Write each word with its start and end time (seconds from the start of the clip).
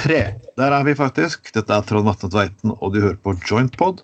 tre. 0.00 0.20
Der 0.56 0.72
er 0.72 0.84
vi 0.86 0.94
faktisk. 0.96 1.50
Dette 1.52 1.74
er 1.74 1.84
Trond 1.84 2.06
Vatne 2.08 2.30
Tveiten, 2.32 2.72
og 2.72 2.94
du 2.94 3.02
hører 3.02 3.18
på 3.20 3.34
Jointpod, 3.44 4.00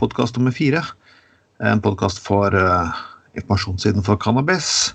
podkast 0.00 0.36
nummer 0.36 0.52
fire. 0.52 0.82
En 1.62 1.80
podkast 1.80 2.20
for 2.20 2.52
uh, 2.52 2.92
informasjonssiden 3.38 4.04
for 4.04 4.20
cannabis. 4.20 4.92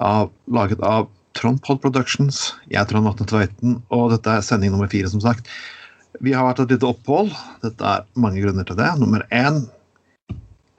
Av, 0.00 0.30
laget 0.48 0.80
av 0.86 1.10
Trondpod 1.36 1.82
Productions. 1.82 2.54
Jeg 2.70 2.80
er 2.80 2.88
Trond 2.88 3.08
Vatne 3.10 3.28
Tveiten, 3.28 3.76
og 3.92 4.14
dette 4.14 4.32
er 4.32 4.46
sending 4.46 4.72
nummer 4.72 4.88
fire, 4.92 5.12
som 5.12 5.20
sagt. 5.24 5.50
Vi 6.24 6.32
har 6.32 6.46
vært 6.48 6.64
et 6.64 6.76
lite 6.76 6.88
opphold. 6.94 7.34
Dette 7.66 7.84
er 7.84 8.08
mange 8.16 8.40
grunner 8.40 8.64
til 8.68 8.80
det. 8.80 8.90
Nummer 9.02 9.26
én 9.34 9.64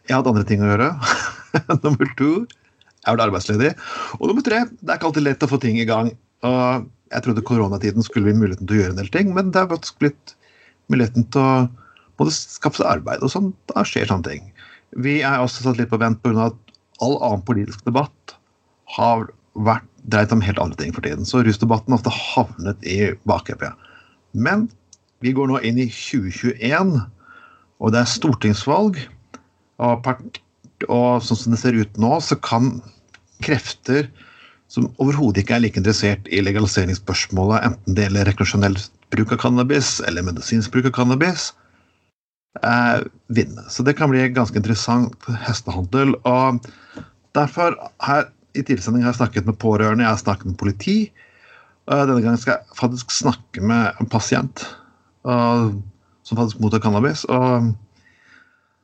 jeg 0.05 0.13
har 0.13 0.21
hatt 0.21 0.29
andre 0.29 0.45
ting 0.45 0.61
å 0.61 0.67
gjøre. 0.69 0.91
nummer 1.85 2.09
to 2.17 2.33
jeg 2.45 3.11
har 3.11 3.17
vært 3.17 3.27
arbeidsledig. 3.29 3.71
Og 4.17 4.29
nummer 4.29 4.45
tre 4.45 4.65
det 4.73 4.89
er 4.89 4.97
ikke 4.97 5.11
alltid 5.11 5.29
lett 5.29 5.45
å 5.45 5.49
få 5.53 5.61
ting 5.61 5.77
i 5.81 5.89
gang. 5.89 6.13
Og 6.45 6.85
jeg 7.13 7.25
trodde 7.25 7.45
koronatiden 7.45 8.05
skulle 8.05 8.29
bli 8.29 8.39
muligheten 8.39 8.67
til 8.67 8.77
å 8.77 8.81
gjøre 8.81 8.95
en 8.95 9.01
del 9.01 9.11
ting, 9.13 9.33
men 9.35 9.51
det 9.53 9.61
har 9.61 9.71
faktisk 9.71 9.99
blitt 10.01 10.35
muligheten 10.91 11.27
til 11.33 11.41
å 11.41 11.67
både 12.19 12.33
skaffe 12.33 12.81
seg 12.81 12.89
arbeid 12.89 13.23
og 13.25 13.31
sånn. 13.33 13.51
Da 13.71 13.83
skjer 13.87 14.09
sånne 14.09 14.29
ting. 14.29 14.47
Vi 14.95 15.19
er 15.25 15.41
også 15.43 15.65
satt 15.65 15.79
litt 15.79 15.91
på 15.91 15.99
vent 16.01 16.21
pga. 16.23 16.49
at 16.49 16.77
all 17.03 17.17
annen 17.19 17.43
politisk 17.45 17.83
debatt 17.85 18.35
har 18.95 19.27
vært 19.55 19.87
dreid 20.11 20.31
om 20.31 20.43
helt 20.43 20.59
andre 20.61 20.77
ting 20.79 20.93
for 20.95 21.03
tiden. 21.03 21.25
Så 21.27 21.43
rusdebatten 21.43 21.91
har 21.91 21.99
ofte 21.99 22.13
havnet 22.13 22.83
i 22.87 23.11
bakheppet. 23.27 23.73
Men 24.33 24.69
vi 25.23 25.33
går 25.35 25.49
nå 25.49 25.59
inn 25.63 25.79
i 25.81 25.89
2021, 25.89 26.95
og 27.79 27.91
det 27.91 28.01
er 28.01 28.11
stortingsvalg. 28.11 28.99
Og, 29.83 30.03
part, 30.05 30.39
og 30.87 31.23
sånn 31.25 31.39
som 31.39 31.55
det 31.55 31.61
ser 31.61 31.75
ut 31.75 31.99
nå, 31.99 32.13
så 32.23 32.37
kan 32.39 32.77
krefter 33.43 34.07
som 34.75 34.89
overhodet 34.99 35.43
ikke 35.43 35.55
er 35.55 35.63
like 35.63 35.79
interessert 35.79 36.25
i 36.27 36.41
legaliseringsspørsmålet, 36.43 37.63
enten 37.63 37.95
det 37.95 38.09
gjelder 38.09 38.27
rekreasjonell 38.27 38.75
bruk 39.13 39.31
av 39.31 39.39
cannabis 39.45 39.99
eller 40.03 40.25
medisinsk 40.27 40.73
bruk 40.73 40.89
av 40.89 40.95
cannabis, 40.97 41.53
eh, 42.59 43.05
vinne. 43.31 43.63
Så 43.71 43.85
det 43.87 43.95
kan 43.95 44.11
bli 44.11 44.27
ganske 44.35 44.59
interessant 44.59 45.15
hestehandel. 45.47 46.15
og 46.25 46.59
Derfor 47.35 47.77
her 48.03 48.27
i 48.55 48.63
har 48.63 49.11
jeg 49.11 49.15
snakket 49.15 49.45
med 49.45 49.59
pårørende, 49.59 50.03
jeg 50.03 50.11
har 50.11 50.17
snakket 50.17 50.45
med 50.45 50.57
politi. 50.57 51.11
og 51.87 52.07
Denne 52.07 52.21
gangen 52.21 52.37
skal 52.37 52.57
jeg 52.57 52.77
faktisk 52.79 53.11
snakke 53.11 53.61
med 53.61 53.93
en 53.99 54.07
pasient 54.07 54.65
og, 55.23 55.81
som 56.23 56.37
faktisk 56.37 56.59
mottar 56.59 56.79
cannabis. 56.79 57.25
og 57.25 57.75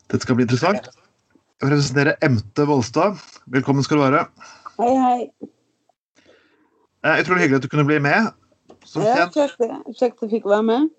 Dette 0.09 0.23
skal 0.23 0.35
bli 0.35 0.43
interessant. 0.43 0.87
Jeg 1.61 1.71
representerer 1.71 2.15
Emte 2.21 2.65
Volstad. 2.67 3.19
Velkommen 3.47 3.83
skal 3.83 3.97
du 3.97 4.03
være. 4.03 4.27
Hei, 4.77 4.95
hei. 4.97 5.51
Eh, 7.03 7.17
er 7.17 7.23
hyggelig 7.25 7.59
at 7.61 7.65
du 7.65 7.71
kunne 7.71 7.87
bli 7.87 7.99
med. 8.03 8.31
Som 8.85 9.03
Ja, 9.05 9.27
kjekt, 9.29 9.57
det. 9.59 10.29
fikk 10.29 10.45
være 10.45 10.63
med. 10.63 10.89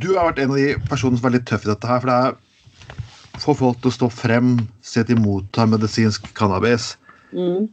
du 0.00 0.16
har 0.16 0.32
vært 0.32 0.40
en 0.42 0.50
av 0.50 0.56
de 0.56 0.74
personene 0.88 1.18
som 1.20 1.28
er 1.28 1.36
litt 1.38 1.46
tøff 1.46 1.64
i 1.64 1.70
dette 1.70 1.86
her. 1.86 2.00
For 2.00 2.08
det 2.10 2.16
er 2.26 3.40
få 3.42 3.54
folk 3.56 3.80
til 3.80 3.90
å 3.90 3.94
stå 3.94 4.08
frem, 4.12 4.68
si 4.82 5.00
at 5.00 5.06
de 5.06 5.14
mottar 5.14 5.66
medisinsk 5.70 6.34
cannabis. 6.34 6.96
Mm. 7.32 7.68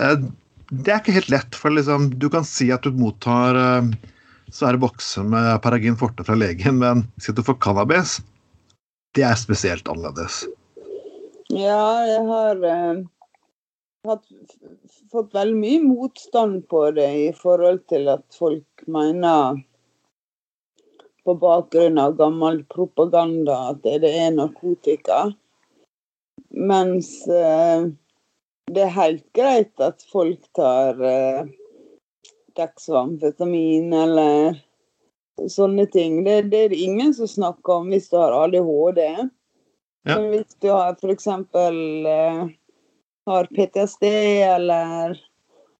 Eh, 0.00 0.16
Det 0.72 0.88
er 0.90 0.98
ikke 0.98 1.12
helt 1.12 1.28
lett, 1.30 1.54
for 1.54 1.70
liksom, 1.70 2.18
du 2.18 2.28
kan 2.30 2.42
si 2.42 2.70
at 2.72 2.82
du 2.82 2.90
mottar 2.90 3.54
eh, 3.54 3.90
svære 4.50 4.80
bokser 4.80 5.22
med 5.22 5.60
Paragin 5.62 5.94
forte 5.96 6.24
fra 6.24 6.34
legen, 6.34 6.78
men 6.80 7.04
si 7.20 7.30
at 7.30 7.36
du 7.36 7.42
får 7.42 7.60
cannabis, 7.60 8.20
det 9.14 9.22
er 9.28 9.36
spesielt 9.36 9.86
annerledes. 9.86 10.46
Ja, 11.52 12.00
jeg 12.08 12.24
har 12.26 13.04
hatt, 14.08 14.26
fått 15.12 15.34
veldig 15.34 15.56
mye 15.60 15.82
motstand 15.84 16.64
på 16.68 16.86
det 16.96 17.10
i 17.22 17.30
forhold 17.36 17.84
til 17.92 18.10
at 18.12 18.24
folk 18.36 18.84
mener 18.86 19.62
på 21.24 21.34
bakgrunn 21.40 21.98
av 21.98 22.16
gammel 22.20 22.62
propaganda 22.68 23.56
at 23.70 23.82
det 23.84 24.10
er 24.10 24.34
narkotika. 24.36 25.26
Mens 26.54 27.10
eh, 27.28 27.86
det 28.70 28.82
er 28.84 28.96
helt 28.98 29.24
greit 29.36 29.80
at 29.82 30.04
folk 30.12 30.44
tar 30.56 31.00
eh, 31.00 31.46
dexvamfetamin 32.58 33.92
eller 33.92 34.60
sånne 35.50 35.86
ting. 35.92 36.22
Det, 36.24 36.42
det 36.52 36.60
er 36.66 36.74
det 36.74 36.82
ingen 36.84 37.14
som 37.16 37.28
snakker 37.30 37.80
om 37.80 37.90
hvis 37.92 38.10
du 38.12 38.18
har 38.20 38.36
ADHD. 38.44 39.00
Ja. 40.04 40.18
Men 40.18 40.28
hvis 40.34 40.56
du 40.60 40.68
har 40.70 40.94
f.eks. 41.00 41.26
Eh, 41.26 42.44
har 43.26 43.48
PTSD 43.56 44.04
eller 44.44 45.16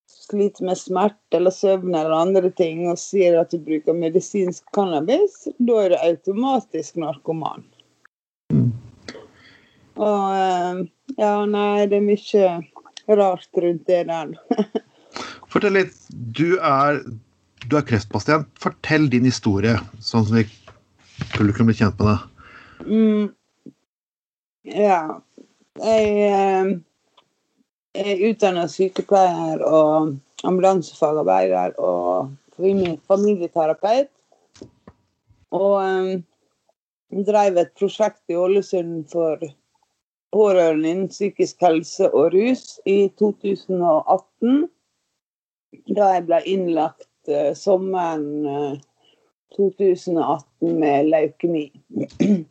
sliter 0.06 0.64
med 0.64 0.78
smerte 0.78 1.36
eller 1.36 1.50
søvn 1.50 1.94
eller 1.94 2.14
andre 2.16 2.50
ting 2.50 2.86
og 2.88 2.98
sier 3.00 3.36
at 3.40 3.52
du 3.52 3.60
bruker 3.64 3.96
medisinsk 3.96 4.64
cannabis, 4.76 5.44
da 5.58 5.82
er 5.84 5.94
du 5.94 5.98
automatisk 6.00 6.96
narkoman. 7.00 7.64
Mm. 8.52 8.70
Og 10.00 10.22
eh, 10.38 10.80
ja, 11.20 11.34
nei, 11.46 11.84
det 11.90 12.00
er 12.00 12.08
mye 12.08 13.18
rart 13.20 13.62
rundt 13.62 13.86
det 13.90 14.00
der. 14.08 14.32
Fortell 15.52 15.76
litt. 15.76 15.94
Du 16.10 16.56
er, 16.58 17.02
du 17.68 17.76
er 17.78 17.86
kreftpasient. 17.86 18.48
Fortell 18.60 19.06
din 19.12 19.28
historie, 19.28 19.76
sånn 20.00 20.26
som 20.26 20.40
vi 20.40 20.46
publikum 21.36 21.68
blir 21.70 21.78
kjent 21.78 22.00
med 22.00 22.10
deg. 22.10 22.48
Mm. 22.88 23.28
Ja. 24.74 24.98
Jeg 25.82 26.80
eh, 27.94 28.14
utdannet 28.28 28.72
sykepleier 28.72 29.62
og 29.64 30.14
ambulansefagarbeider 30.44 31.78
og 31.78 32.34
famili- 32.56 32.98
familieterapeut. 33.08 34.10
Og 35.54 35.74
um, 35.78 36.24
drev 37.26 37.58
et 37.62 37.74
prosjekt 37.78 38.22
i 38.32 38.38
Ålesund 38.38 39.04
for 39.12 39.42
pårørende 40.34 40.90
innen 40.90 41.12
psykisk 41.12 41.62
helse 41.62 42.10
og 42.10 42.34
rus 42.34 42.80
i 42.90 43.06
2018. 43.20 44.64
Da 45.94 46.10
jeg 46.16 46.26
ble 46.26 46.40
innlagt 46.50 47.30
uh, 47.30 47.52
sommeren 47.58 48.26
uh, 48.48 48.74
2018 49.54 50.74
med 50.82 51.12
leukemi. 51.12 51.68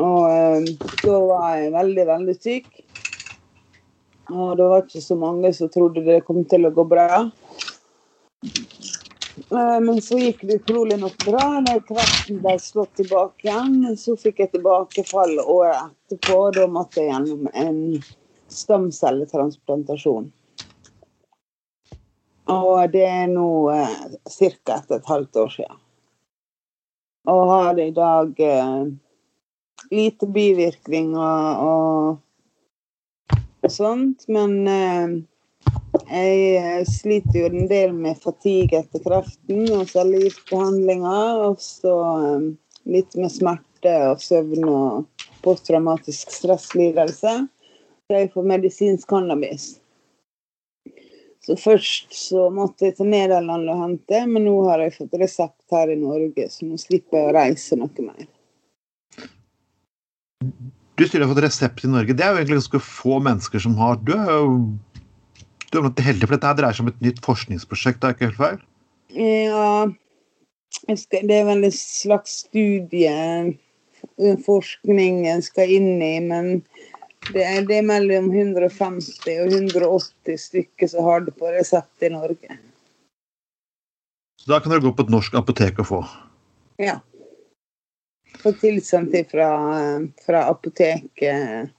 Og 0.00 0.22
um, 0.22 0.66
da 1.02 1.16
var 1.26 1.56
jeg 1.56 1.72
veldig, 1.74 2.06
veldig 2.12 2.36
syk. 2.36 2.68
Og 4.30 4.56
det 4.56 4.66
var 4.70 4.84
ikke 4.84 5.02
så 5.02 5.16
mange 5.18 5.52
som 5.54 5.70
trodde 5.72 6.04
det 6.06 6.22
kom 6.26 6.44
til 6.48 6.68
å 6.68 6.74
gå 6.74 6.84
bra. 6.86 7.08
Eh, 9.50 9.78
Men 9.80 10.00
så 10.02 10.18
gikk 10.20 10.44
det 10.46 10.60
utrolig 10.62 10.98
nok 11.00 11.16
bra. 11.26 11.46
Da 11.66 11.78
kraften 11.86 12.40
ble 12.44 12.56
slått 12.62 12.94
tilbake 13.00 13.48
igjen, 13.48 13.96
så 13.98 14.16
fikk 14.18 14.44
jeg 14.44 14.52
tilbakefall 14.54 15.38
året 15.42 15.90
etterpå. 15.90 16.40
Da 16.56 16.66
måtte 16.70 17.02
jeg 17.02 17.12
gjennom 17.12 17.48
en 17.54 17.80
stamcelletransplantasjon. 18.50 20.30
Og 22.50 22.72
det 22.90 23.04
er 23.06 23.28
nå 23.30 23.50
eh, 23.74 24.00
ca. 24.26 24.80
etter 24.80 24.98
et 24.98 25.10
halvt 25.10 25.38
år 25.44 25.54
siden. 25.54 25.78
Og 27.30 27.42
har 27.50 27.78
i 27.78 27.92
dag 27.94 28.40
eh, 28.42 28.82
lite 29.90 30.26
bivirkninger 30.26 31.62
og, 31.66 32.18
og 33.70 33.76
sånt, 33.76 34.24
men 34.26 34.56
eh, 34.66 35.12
jeg 36.10 36.86
sliter 36.90 37.36
jo 37.38 37.50
en 37.50 37.68
del 37.70 37.92
med 37.94 38.18
fatigue 38.18 38.80
etter 38.80 39.02
kreften 39.04 39.68
og 39.76 39.86
cellegiftbehandlinger. 39.92 41.44
Og 41.46 41.60
så 41.62 41.94
eh, 42.16 42.48
litt 42.90 43.14
med 43.20 43.30
smerte 43.30 43.94
og 44.10 44.24
søvn 44.24 44.66
og 44.66 45.26
posttraumatisk 45.44 46.32
stresslidelse. 46.34 47.36
Så 47.46 48.18
jeg 48.18 48.32
får 48.34 48.50
medisinsk 48.56 49.06
cannabis. 49.08 49.76
Så 51.46 51.56
først 51.56 52.12
så 52.14 52.50
måtte 52.52 52.88
jeg 52.88 52.98
til 52.98 53.08
Nederland 53.14 53.70
og 53.70 53.80
hente, 53.84 54.26
men 54.28 54.44
nå 54.44 54.58
har 54.66 54.82
jeg 54.82 54.98
fått 54.98 55.16
resept 55.22 55.72
her 55.72 55.94
i 55.94 55.96
Norge, 55.96 56.50
så 56.52 56.66
nå 56.68 56.76
slipper 56.78 57.16
jeg 57.16 57.30
å 57.30 57.38
reise 57.38 57.78
noe 57.80 58.04
mer. 58.04 58.28
Du 61.00 61.06
sier 61.08 61.22
du 61.22 61.24
har 61.24 61.30
fått 61.32 61.46
resept 61.46 61.84
i 61.86 61.88
Norge. 61.88 62.12
Det 62.12 62.20
er 62.20 62.34
jo 62.34 62.40
egentlig 62.42 62.58
ganske 62.58 62.78
få 62.84 63.22
mennesker 63.24 63.62
som 63.64 63.72
har 63.80 63.96
Du 64.04 64.12
er 64.12 64.34
jo 64.34 64.50
du 65.70 65.78
er 65.78 65.84
blant 65.84 65.96
de 65.96 66.04
heldige, 66.04 66.26
for 66.26 66.34
dette 66.34 66.52
dreier 66.58 66.76
seg 66.76 66.84
om 66.84 66.90
et 66.90 67.02
nytt 67.04 67.20
forskningsprosjekt. 67.24 68.04
er 68.04 68.16
ikke 68.16 68.26
helt 68.26 68.40
feil? 68.40 68.60
Ja, 69.14 69.86
det 70.90 71.36
er 71.36 71.46
vel 71.46 71.64
en 71.64 71.74
slags 71.74 72.40
studie 72.44 73.12
eh, 73.14 74.38
forskning 74.44 75.22
en 75.30 75.44
skal 75.46 75.70
inn 75.78 76.02
i, 76.02 76.16
men 76.26 76.50
det 77.30 77.44
er, 77.46 77.62
det 77.68 77.78
er 77.78 77.86
mellom 77.86 78.28
150 78.34 79.30
og 79.44 79.54
180 79.56 80.42
stykker 80.42 80.90
som 80.90 81.06
har 81.06 81.24
det 81.24 81.36
på 81.38 81.54
resept 81.54 82.06
i 82.06 82.10
Norge. 82.12 82.58
Så 84.42 84.50
da 84.50 84.58
kan 84.58 84.74
dere 84.74 84.84
gå 84.84 84.92
på 84.96 85.06
et 85.06 85.14
norsk 85.14 85.38
apotek 85.38 85.80
og 85.80 85.88
få. 85.94 86.02
Ja. 86.82 86.98
Få 88.38 88.52
tilsendt 88.56 89.16
fra, 89.32 89.48
fra 90.24 90.44
apoteket 90.48 91.70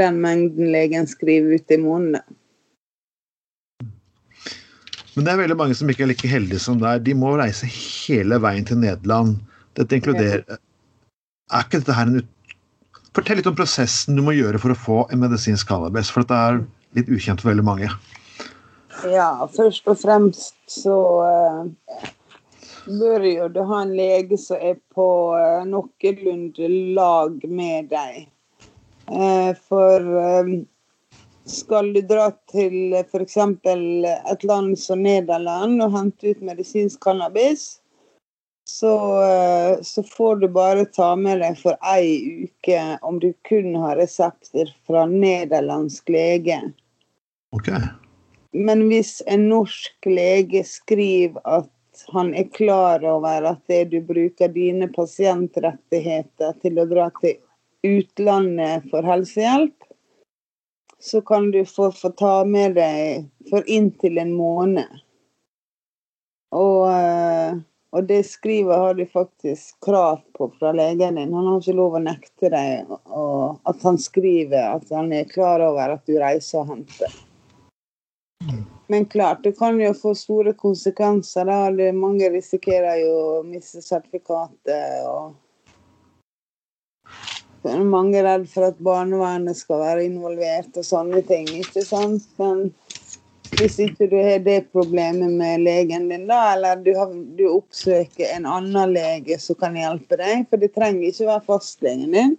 den 0.00 0.20
mengden 0.22 0.70
legen 0.72 1.08
skriver 1.10 1.58
ut 1.58 1.70
i 1.70 1.78
måneden. 1.80 2.36
Men 5.14 5.26
det 5.26 5.32
er 5.32 5.40
veldig 5.42 5.56
mange 5.58 5.76
som 5.76 5.90
ikke 5.90 6.06
er 6.06 6.12
like 6.12 6.30
heldige 6.30 6.62
som 6.62 6.78
deg. 6.80 7.02
De 7.04 7.16
må 7.18 7.34
reise 7.36 7.68
hele 7.68 8.38
veien 8.40 8.66
til 8.66 8.78
Nederland. 8.80 9.40
Dette 9.78 9.98
inkluderer 9.98 10.44
Er 11.50 11.64
ikke 11.66 11.80
dette 11.80 11.96
her 11.96 12.06
en 12.06 12.20
ut... 12.22 12.28
Fortell 13.10 13.40
litt 13.40 13.48
om 13.50 13.56
prosessen 13.58 14.14
du 14.14 14.22
må 14.22 14.36
gjøre 14.36 14.60
for 14.62 14.70
å 14.70 14.78
få 14.78 14.98
en 15.10 15.18
medisinsk 15.18 15.66
cannabis, 15.66 16.12
for 16.14 16.22
dette 16.22 16.36
er 16.38 16.60
litt 16.94 17.10
ukjent 17.10 17.42
for 17.42 17.50
veldig 17.50 17.64
mange. 17.66 17.88
Ja, 19.10 19.32
først 19.50 19.88
og 19.90 19.98
fremst 19.98 20.54
så 20.70 20.94
uh, 21.26 22.06
bør 22.86 23.26
jo 23.28 23.48
du 23.52 23.60
ha 23.68 23.82
en 23.84 23.94
lege 23.96 24.38
som 24.40 24.60
er 24.60 24.78
på 24.94 25.06
uh, 25.36 25.62
noenlunde 25.68 26.68
lag 26.96 27.44
med 27.48 27.90
deg. 27.92 28.26
Uh, 29.10 29.52
for 29.68 30.06
skal 31.50 31.92
du 31.94 32.00
dra 32.06 32.30
til 32.50 32.94
f.eks. 33.00 33.36
et 33.36 34.44
land 34.46 34.78
som 34.78 35.02
Nederland 35.02 35.82
og 35.82 35.96
hente 35.96 36.34
ut 36.34 36.42
medisinsk 36.46 37.00
cannabis, 37.02 37.80
så, 38.70 39.22
eh, 39.22 39.82
så, 39.82 40.02
får 40.02 40.36
du 40.36 40.48
bare 40.48 40.84
ta 40.84 41.16
med 41.16 41.40
deg 41.42 41.56
for 41.58 41.78
ei 41.90 42.46
uke 42.46 42.82
om 43.02 43.18
du 43.18 43.32
kun 43.48 43.74
har 43.82 43.98
resepter 43.98 44.70
fra 44.86 45.06
nederlandsk 45.10 46.12
lege. 46.12 46.60
Ok. 47.56 47.72
Men 48.54 48.86
hvis 48.90 49.18
en 49.26 49.48
norsk 49.50 50.06
lege 50.06 50.62
skriver 50.66 51.42
at 51.44 51.68
han 52.08 52.34
er 52.34 52.48
klar 52.54 53.04
over 53.04 53.42
at 53.52 53.72
du 53.90 54.00
bruker 54.00 54.48
dine 54.48 54.88
pasientrettigheter 54.88 56.56
til 56.62 56.80
å 56.80 56.88
dra 56.88 57.10
til 57.20 57.38
utlandet 57.86 58.88
for 58.90 59.06
helsehjelp, 59.06 59.76
så 61.00 61.20
kan 61.20 61.50
du 61.50 61.64
få, 61.64 61.92
få 61.92 62.10
ta 62.20 62.44
med 62.44 62.76
deg 62.76 63.28
for 63.50 63.64
inntil 63.66 64.20
en 64.20 64.34
måned. 64.36 65.00
Og, 66.50 66.90
eh, 66.92 67.54
og, 67.94 68.04
det 68.04 68.24
skrivet 68.28 68.76
har 68.76 68.98
du 68.98 69.06
faktisk 69.06 69.78
krav 69.86 70.20
på 70.36 70.50
fra 70.58 70.72
legen 70.76 71.16
din. 71.16 71.32
Han 71.32 71.46
har 71.46 71.62
ikke 71.62 71.78
lov 71.78 71.96
å 71.96 72.02
nekte 72.04 72.50
deg 72.52 72.90
at 72.90 73.86
han 73.86 73.98
skriver 74.02 74.76
at 74.76 74.92
han 74.92 75.12
er 75.14 75.30
klar 75.30 75.62
over 75.64 75.96
at 75.96 76.04
du 76.10 76.18
reiser 76.20 76.64
og 76.64 76.74
henter. 76.74 77.16
Men 78.90 79.04
klart, 79.06 79.44
det 79.44 79.52
kan 79.58 79.76
jo 79.80 79.92
få 79.94 80.14
store 80.18 80.52
konsekvenser. 80.58 81.46
da. 81.46 81.92
Mange 81.94 82.30
risikerer 82.34 82.96
jo 83.04 83.12
å 83.38 83.42
miste 83.46 83.82
sertifikatet. 83.84 85.06
og 85.06 85.36
mange 87.86 88.18
er 88.18 88.24
redd 88.26 88.48
for 88.50 88.66
at 88.66 88.80
barnevernet 88.82 89.56
skal 89.56 89.84
være 89.84 90.08
involvert 90.08 90.74
og 90.74 90.84
sånne 90.88 91.22
ting. 91.28 91.46
ikke 91.60 91.84
sant? 91.86 92.26
Men 92.40 92.72
hvis 93.60 93.78
ikke 93.84 94.08
du 94.10 94.16
har 94.16 94.42
det 94.42 94.72
problemet 94.72 95.38
med 95.38 95.62
legen 95.68 96.08
din, 96.10 96.26
da, 96.26 96.54
eller 96.56 96.82
du, 96.82 96.90
har, 96.98 97.14
du 97.14 97.46
oppsøker 97.46 98.34
en 98.34 98.48
annen 98.58 98.96
lege 98.96 99.38
som 99.38 99.58
kan 99.60 99.78
hjelpe 99.78 100.18
deg, 100.18 100.48
for 100.50 100.58
det 100.58 100.72
trenger 100.74 101.12
ikke 101.12 101.30
være 101.30 101.46
fastlegen 101.46 102.10
din. 102.16 102.36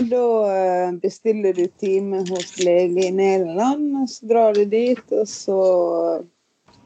Og 0.00 0.06
da 0.08 0.26
eh, 0.56 0.92
bestiller 0.96 1.52
du 1.52 1.66
time 1.66 2.22
hos 2.30 2.54
lege 2.64 3.02
i 3.04 3.10
Nederland, 3.12 3.98
og 4.00 4.06
så 4.08 4.26
drar 4.30 4.54
du 4.56 4.62
dit, 4.64 5.02
og 5.12 5.28
så 5.28 5.56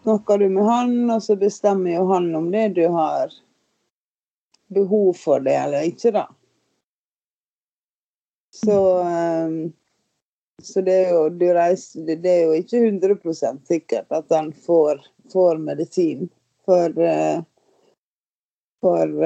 snakker 0.02 0.42
du 0.42 0.48
med 0.50 0.66
han, 0.66 0.96
og 1.14 1.22
så 1.22 1.36
bestemmer 1.38 1.94
jo 1.94 2.08
han 2.10 2.26
om 2.34 2.50
det 2.50 2.64
du 2.74 2.82
har 2.90 3.30
behov 4.74 5.12
for 5.20 5.46
det 5.46 5.54
eller 5.60 5.86
ikke, 5.92 6.10
da. 6.18 6.24
Så, 8.64 8.80
um, 9.06 9.72
så 10.58 10.82
det, 10.82 10.98
er 11.06 11.14
jo, 11.14 11.54
reiser, 11.54 12.10
det 12.18 12.34
er 12.34 12.44
jo 12.48 12.58
ikke 12.58 12.82
100 12.82 13.64
sikkert 13.70 14.10
at 14.10 14.26
han 14.34 14.50
får, 14.66 15.06
får 15.30 15.62
medisin. 15.62 16.26
For, 16.66 16.90
uh, 16.98 17.46
for 18.82 19.18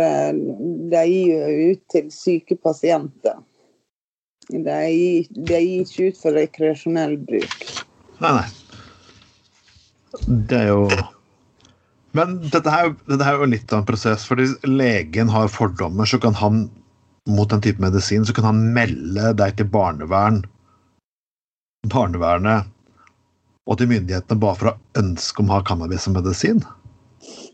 de 0.92 1.04
gir 1.08 1.36
jo 1.38 1.72
ut 1.72 1.86
til 1.88 2.12
syke 2.12 2.60
pasienter. 2.60 3.40
De 4.48 4.62
er 4.64 5.60
ikke 5.60 6.08
ut 6.08 6.18
for 6.20 6.36
rekreasjonell 6.36 7.18
bruk. 7.28 7.56
Nei, 8.22 8.32
nei. 8.40 8.48
Det 10.48 10.56
er 10.56 10.70
jo 10.70 10.88
Men 12.16 12.38
dette 12.48 12.72
er, 12.72 12.94
dette 13.06 13.26
er 13.28 13.36
jo 13.36 13.48
litt 13.52 13.72
av 13.72 13.82
en 13.82 13.88
prosess. 13.88 14.24
Fordi 14.26 14.48
legen 14.66 15.28
har 15.30 15.52
fordommer, 15.52 16.08
så 16.08 16.18
kan 16.22 16.34
han 16.40 16.64
mot 17.28 17.50
den 17.52 17.60
type 17.60 17.82
medisin, 17.82 18.24
så 18.24 18.32
kan 18.32 18.48
han 18.48 18.62
melde 18.72 19.34
deg 19.36 19.58
til 19.58 19.68
barnevern, 19.68 20.40
barnevernet 21.92 22.72
og 23.68 23.76
til 23.78 23.90
myndighetene 23.90 24.40
bare 24.40 24.56
for 24.56 24.70
å 24.70 25.02
ønske 25.02 25.42
om 25.42 25.50
å 25.50 25.58
ha 25.58 25.64
cannabis 25.68 26.06
som 26.08 26.16
medisin? 26.16 26.62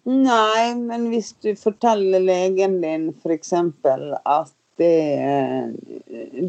Nei, 0.07 0.75
men 0.79 1.09
hvis 1.11 1.33
du 1.43 1.55
forteller 1.59 2.23
legen 2.23 2.79
din 2.85 3.09
f.eks. 3.19 3.53
at 3.57 4.53
det, 4.77 5.73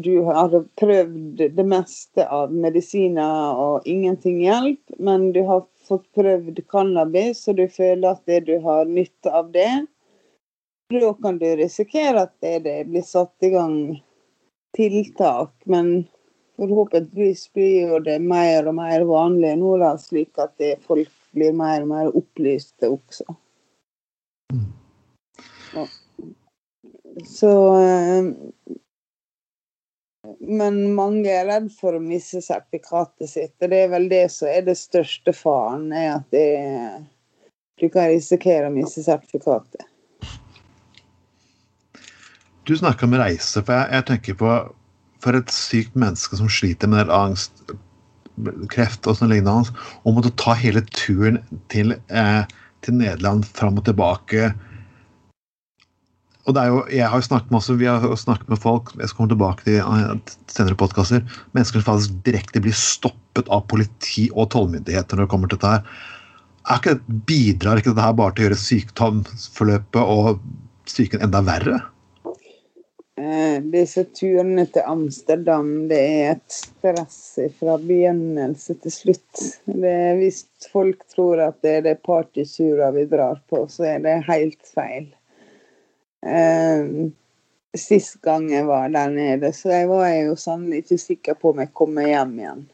du 0.04 0.20
har 0.26 0.54
prøvd 0.80 1.42
det 1.56 1.66
meste 1.66 2.26
av 2.28 2.54
medisiner 2.54 3.60
og 3.60 3.86
ingenting 3.88 4.40
hjelper, 4.44 4.98
men 4.98 5.30
du 5.32 5.42
har 5.48 5.64
fått 5.86 6.06
prøvd 6.16 6.62
cannabis 6.72 7.44
og 7.50 7.60
du 7.60 7.66
føler 7.70 8.12
at 8.12 8.22
det 8.26 8.42
du 8.48 8.56
har 8.64 8.88
nytte 8.90 9.30
av 9.30 9.52
det, 9.54 9.86
da 10.90 11.12
kan 11.22 11.38
du 11.38 11.46
risikere 11.58 12.26
at 12.26 12.34
det, 12.40 12.58
det 12.66 12.76
blir 12.90 13.02
satt 13.06 13.34
i 13.46 13.50
gang 13.54 13.78
tiltak, 14.76 15.52
men 15.64 16.06
forhåpentligvis 16.56 17.52
blir 17.52 17.90
jo 17.90 17.98
det 18.04 18.20
mer 18.22 18.68
og 18.68 18.78
mer 18.78 19.04
vanlig 19.08 19.56
nå, 19.60 19.76
da, 19.82 19.96
slik 20.00 20.38
at 20.42 20.54
det, 20.62 20.76
folk 20.86 21.10
blir 21.36 21.56
mer 21.56 21.82
og 21.82 21.90
mer 21.90 22.12
opplyste 22.16 22.90
også. 22.90 23.26
Ja. 25.74 25.86
Så 27.24 27.80
eh, 27.80 28.24
Men 30.40 30.80
mange 30.94 31.30
er 31.32 31.46
redd 31.48 31.68
for 31.72 31.96
å 31.96 32.02
miste 32.02 32.42
sertifikatet 32.44 33.30
sitt, 33.30 33.54
og 33.62 33.72
det 33.72 33.84
er 33.84 33.92
vel 33.92 34.08
det 34.12 34.26
som 34.34 34.50
er 34.50 34.66
det 34.66 34.76
største 34.78 35.32
faren, 35.36 35.88
er 35.94 36.18
at 36.18 36.26
det, 36.34 36.48
du 37.80 37.88
kan 37.92 38.10
risikere 38.10 38.68
å 38.68 38.74
miste 38.74 39.04
sertifikatet. 39.06 39.86
Du 42.66 42.74
snakka 42.76 43.06
om 43.06 43.14
reise, 43.14 43.62
for 43.62 43.72
jeg, 43.78 43.92
jeg, 43.94 44.06
tenker 44.08 44.38
på 44.40 44.52
for 45.22 45.38
et 45.38 45.50
sykt 45.54 45.94
menneske 45.98 46.36
som 46.38 46.50
sliter 46.50 46.90
med 46.90 47.10
angst, 47.14 47.62
kreft 48.70 49.06
og 49.08 49.16
sånn 49.16 49.30
lignende, 49.32 49.72
å 50.04 50.12
måtte 50.12 50.34
ta 50.36 50.52
hele 50.58 50.82
turen 50.90 51.38
til, 51.72 51.94
eh, 52.10 52.42
til 52.84 52.98
Nederland 52.98 53.46
fram 53.46 53.78
og 53.80 53.86
tilbake. 53.86 54.50
Og 56.46 56.54
det 56.54 56.62
er 56.62 56.70
jo, 56.70 56.82
jeg 56.94 57.10
har 57.10 57.18
jo 57.18 57.26
snakket 57.26 57.50
med 57.50 57.58
også, 57.58 57.74
Vi 57.80 57.88
har 57.90 58.18
snakket 58.20 58.50
med 58.52 58.60
folk 58.62 58.92
jeg 58.94 59.10
skal 59.10 59.18
komme 59.18 59.32
tilbake 59.34 59.66
til 59.66 59.80
eh, 59.82 60.34
senere 60.52 60.78
podkaster, 60.78 61.24
mennesker 61.56 61.82
som 61.82 61.88
faktisk 61.88 62.20
direkte 62.26 62.62
blir 62.62 62.76
stoppet 62.78 63.50
av 63.50 63.66
politi 63.70 64.28
og 64.32 64.52
tollmyndigheter 64.54 65.18
når 65.18 65.26
det 65.26 65.32
kommer 65.32 65.50
til 65.50 65.58
dette 65.58 65.74
her. 65.74 65.98
Er 66.66 66.80
ikke, 66.80 67.18
bidrar 67.26 67.80
ikke 67.80 67.92
dette 67.92 68.06
her 68.06 68.14
bare 68.18 68.34
til 68.34 68.44
å 68.44 68.48
gjøre 68.48 68.62
sykdomsforløpet 68.62 70.14
og 70.14 70.40
syken 70.90 71.26
enda 71.26 71.42
verre? 71.46 71.82
Eh, 73.16 73.58
disse 73.72 74.04
turene 74.14 74.66
til 74.70 74.86
Amsterdam, 74.86 75.70
det 75.90 75.98
er 75.98 76.32
et 76.36 76.52
stress 76.52 77.20
fra 77.58 77.78
begynnelse 77.82 78.76
til 78.82 78.92
slutt. 78.92 79.44
Hvis 79.66 80.42
folk 80.70 81.06
tror 81.14 81.40
at 81.46 81.62
det 81.64 81.78
er 81.78 81.86
det 81.90 82.00
partyturer 82.06 82.92
vi 82.94 83.06
drar 83.10 83.40
på, 83.50 83.64
så 83.72 83.88
er 83.96 84.02
det 84.04 84.18
helt 84.28 84.60
feil. 84.74 85.08
Eh, 86.24 87.10
sist 87.76 88.20
gang 88.24 88.48
jeg 88.52 88.64
var 88.68 88.88
der 88.94 89.12
nede, 89.12 89.52
så 89.52 89.74
jeg 89.74 89.90
var 89.90 90.08
jo 90.14 90.38
sannelig 90.40 90.84
ikke 90.84 90.98
sikker 91.02 91.36
på 91.40 91.52
om 91.52 91.60
jeg 91.64 91.74
kommer 91.76 92.08
hjem 92.08 92.38
igjen. 92.40 92.64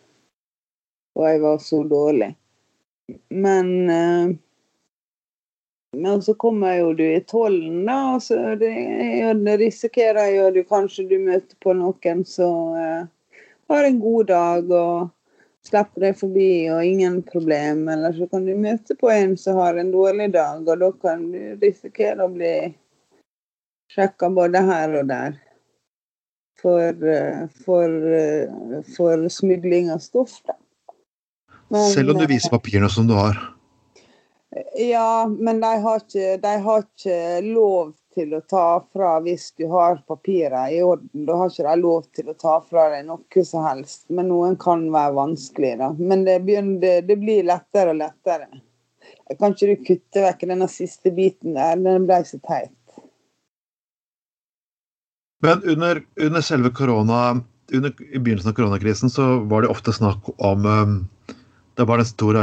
Og 1.18 1.28
jeg 1.28 1.42
var 1.42 1.58
så 1.60 1.82
dårlig. 1.88 2.30
Men 3.28 3.74
eh, 3.90 4.38
men 5.96 6.22
så 6.22 6.34
kommer 6.34 6.76
jo 6.76 6.92
du 6.96 7.04
i 7.04 7.20
tollen, 7.20 7.82
da, 7.84 8.14
og 8.14 8.22
så 8.24 8.36
risikerer 9.60 10.30
jo 10.32 10.46
du 10.54 10.62
kanskje 10.64 11.04
du 11.10 11.18
møter 11.20 11.56
på 11.60 11.74
noen 11.76 12.22
som 12.24 12.72
uh, 12.72 13.02
har 13.68 13.84
en 13.84 13.98
god 14.00 14.30
dag 14.30 14.72
og 14.72 15.10
slipper 15.68 16.06
deg 16.06 16.16
forbi 16.16 16.52
og 16.72 16.86
ingen 16.88 17.18
problem. 17.28 17.84
Eller 17.92 18.16
så 18.16 18.24
kan 18.30 18.48
du 18.48 18.54
møte 18.56 18.96
på 18.96 19.12
en 19.12 19.36
som 19.36 19.60
har 19.60 19.76
en 19.76 19.92
dårlig 19.92 20.30
dag, 20.32 20.64
og 20.64 20.80
da 20.80 20.90
kan 21.04 21.28
du 21.34 21.60
risikere 21.60 22.24
å 22.24 22.32
bli 22.32 22.54
sjekka 23.94 24.30
både 24.32 24.62
her 24.66 24.98
og 25.00 25.08
der. 25.10 25.38
For, 26.62 26.92
uh, 26.94 27.46
for, 27.64 27.88
uh, 27.90 28.82
for 28.96 29.28
smugling 29.32 29.90
av 29.90 30.02
stoff, 30.04 30.38
da. 30.46 30.58
Men, 31.72 31.88
Selv 31.90 32.12
om 32.12 32.20
du 32.20 32.26
viser 32.28 32.52
papirene 32.52 32.90
som 32.92 33.06
du 33.08 33.14
har? 33.16 33.38
Ja, 34.76 35.26
men 35.26 35.60
de 35.60 35.66
har, 35.66 36.02
ikke, 36.04 36.36
de 36.36 36.56
har 36.64 36.82
ikke 36.84 37.20
lov 37.46 37.94
til 38.14 38.34
å 38.36 38.42
ta 38.44 38.66
fra 38.92 39.14
hvis 39.24 39.46
du 39.56 39.64
har 39.72 40.02
papirene 40.08 40.66
i 40.74 40.82
orden. 40.84 41.24
Da 41.26 41.38
har 41.40 41.48
ikke 41.48 41.64
de 41.64 41.76
lov 41.80 42.04
til 42.12 42.28
å 42.28 42.36
ta 42.36 42.58
fra 42.60 42.90
deg 42.92 43.06
noe 43.08 43.44
som 43.48 43.64
helst. 43.64 44.04
Men 44.12 44.28
noen 44.28 44.58
kan 44.60 44.84
være 44.92 45.16
vanskelig, 45.16 45.72
da. 45.80 45.88
Men 45.96 46.26
det, 46.28 46.42
begynner, 46.44 47.00
det 47.08 47.16
blir 47.24 47.48
lettere 47.48 47.94
og 47.94 48.02
lettere. 48.02 48.50
Kan 49.38 49.56
ikke 49.56 49.70
du 49.70 49.86
kutte 49.88 50.26
vekk 50.26 50.46
denne 50.52 50.68
siste 50.68 51.14
biten 51.16 51.56
der? 51.56 51.80
Den 51.80 52.04
ble 52.08 52.20
så 52.28 52.40
teit. 52.44 52.76
Men 55.42 55.62
under, 55.62 56.02
under 56.20 56.40
selve 56.40 56.70
korona, 56.70 57.40
under, 57.72 57.94
i 58.12 58.18
begynnelsen 58.18 58.50
av 58.50 58.54
koronakrisen 58.54 59.10
så 59.10 59.38
var 59.50 59.62
det 59.62 59.72
ofte 59.72 59.94
snakk 59.94 60.28
om 60.38 60.66
um, 60.66 60.98
Det 61.74 61.86
var 61.88 61.98
en 61.98 62.06
stor 62.06 62.38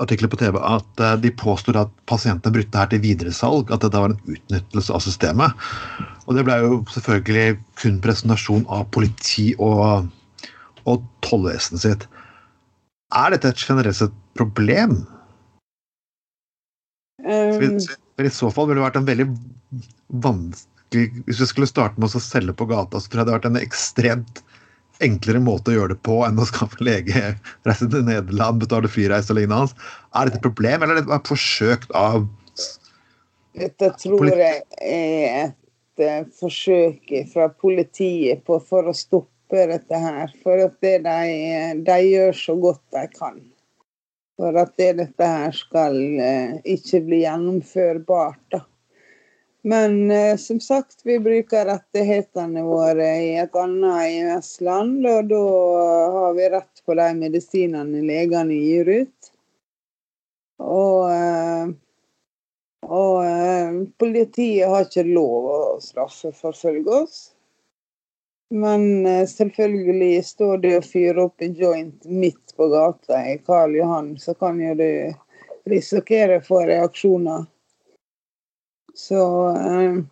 artikkel 0.00 0.30
på 0.32 0.38
TV 0.40 0.58
at 0.58 1.02
uh, 1.02 1.14
de 1.20 1.30
påstod 1.38 1.78
at 1.78 1.92
pasientene 2.10 2.54
brukte 2.54 2.80
her 2.80 2.90
til 2.90 3.02
videresalg. 3.04 3.70
At 3.70 3.84
dette 3.84 4.00
var 4.00 4.10
en 4.10 4.18
utnyttelse 4.26 4.94
av 4.96 5.04
systemet. 5.04 5.54
Og 6.26 6.34
det 6.38 6.46
ble 6.48 6.58
jo 6.64 6.80
selvfølgelig 6.90 7.60
kun 7.78 8.02
presentasjon 8.02 8.66
av 8.72 8.88
politi 8.94 9.52
og, 9.58 10.08
og 10.88 11.06
tollvesenet 11.22 11.84
sitt. 11.86 12.08
Er 13.14 13.34
dette 13.34 13.52
et 13.52 13.62
generelt 13.68 14.00
sett 14.00 14.18
problem? 14.38 15.02
Um, 17.22 17.78
så 17.78 18.26
I 18.26 18.34
så 18.34 18.50
fall 18.50 18.66
ville 18.66 18.80
det 18.80 18.88
vært 18.88 18.98
en 18.98 19.10
veldig 19.12 19.30
vanskelig 20.22 20.71
Hvis 20.92 21.40
vi 21.40 21.48
skulle 21.48 21.70
starte 21.70 22.00
med 22.00 22.12
å 22.12 22.22
selge 22.22 22.54
på 22.56 22.68
gata, 22.70 23.00
så 23.00 23.08
tror 23.10 23.22
jeg 23.22 23.28
det 23.28 23.32
hadde 23.32 23.38
vært 23.40 23.50
en 23.52 23.62
ekstremt 23.62 24.42
enklere 25.02 25.40
måte 25.42 25.72
å 25.72 25.76
gjøre 25.76 25.94
det 25.94 26.02
på 26.06 26.20
enn 26.26 26.40
å 26.40 26.46
skaffe 26.48 26.84
lege, 26.84 27.34
reise 27.66 27.88
til 27.90 28.04
Nederland, 28.06 28.60
betale 28.62 28.90
flyreise 28.90 29.32
og 29.34 29.40
lignende. 29.40 29.74
Er 30.14 30.28
dette 30.28 30.40
et 30.40 30.46
problem, 30.46 30.84
eller 30.84 31.00
er 31.00 31.06
det 31.08 31.18
et 31.18 31.32
forsøk 31.32 31.88
av 31.98 32.28
Dette 33.52 33.90
tror 34.00 34.30
jeg 34.30 34.62
er 34.80 35.50
et 35.52 36.00
uh, 36.00 36.22
forsøk 36.38 37.10
fra 37.34 37.50
politiet 37.52 38.40
på, 38.48 38.56
for 38.64 38.88
å 38.88 38.94
stoppe 38.96 39.66
dette 39.68 39.98
her. 40.00 40.32
For 40.40 40.62
at 40.64 40.78
det 40.80 41.02
de, 41.04 41.34
de 41.84 41.98
gjør 42.06 42.38
så 42.38 42.56
godt 42.56 42.80
de 42.96 43.02
kan. 43.12 43.36
For 44.40 44.56
at 44.56 44.72
det, 44.80 44.94
dette 45.02 45.28
her 45.28 45.52
skal 45.52 45.98
uh, 46.16 46.56
ikke 46.64 47.02
bli 47.04 47.20
gjennomførbart. 47.26 48.40
da. 48.56 48.62
Men 49.62 50.10
eh, 50.10 50.36
som 50.36 50.60
sagt, 50.60 51.00
vi 51.06 51.18
bruker 51.22 51.66
rettighetene 51.66 52.64
våre 52.66 53.10
i 53.22 53.34
et 53.38 53.54
annet 53.54 54.08
EØS-land, 54.08 55.06
og 55.06 55.28
da 55.30 55.42
har 56.16 56.34
vi 56.34 56.48
rett 56.56 56.82
på 56.86 56.96
de 56.98 57.06
medisinene 57.20 58.02
legene 58.02 58.58
gir 58.58 58.90
ut. 58.90 59.30
Og, 60.62 61.12
eh, 61.14 61.70
og 62.88 63.22
eh, 63.26 63.78
politiet 64.02 64.66
har 64.66 64.88
ikke 64.88 65.06
lov 65.06 65.46
å 65.52 65.60
straffeforfølge 65.84 66.98
oss. 67.04 67.22
Men 68.52 69.06
eh, 69.06 69.26
selvfølgelig 69.30 70.24
står 70.26 70.58
det 70.66 70.74
å 70.76 70.84
fyre 70.84 71.28
opp 71.28 71.46
en 71.46 71.54
joint 71.56 72.04
midt 72.04 72.56
på 72.58 72.66
gata 72.74 73.22
i 73.30 73.38
Karl 73.46 73.78
Johan, 73.78 74.16
så 74.18 74.34
kan 74.34 74.58
jo 74.60 74.74
du 74.76 74.90
risikere 75.70 76.42
for 76.44 76.66
reaksjoner. 76.68 77.46
Så 78.94 79.22
eh, 79.56 80.02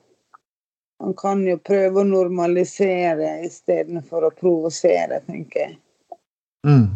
man 1.00 1.14
kan 1.16 1.44
jo 1.46 1.58
prøve 1.64 2.02
å 2.02 2.08
normalisere 2.08 3.40
istedenfor 3.46 4.28
å 4.28 4.32
provosere, 4.36 5.20
tenker 5.26 5.60
jeg. 5.66 5.76
Mm. 6.66 6.88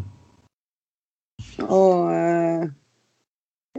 Og 1.65 2.13
eh, 2.13 2.65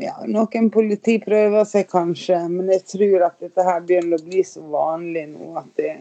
ja, 0.02 0.16
noen 0.28 0.70
politi 0.74 1.18
prøver 1.24 1.66
seg 1.70 1.90
kanskje, 1.92 2.40
men 2.52 2.70
jeg 2.74 2.86
tror 2.90 3.26
at 3.30 3.42
dette 3.42 3.66
her 3.66 3.82
begynner 3.86 4.20
å 4.20 4.28
bli 4.28 4.44
så 4.46 4.64
vanlig 4.70 5.28
nå 5.32 5.56
at 5.62 5.74
det 5.80 5.96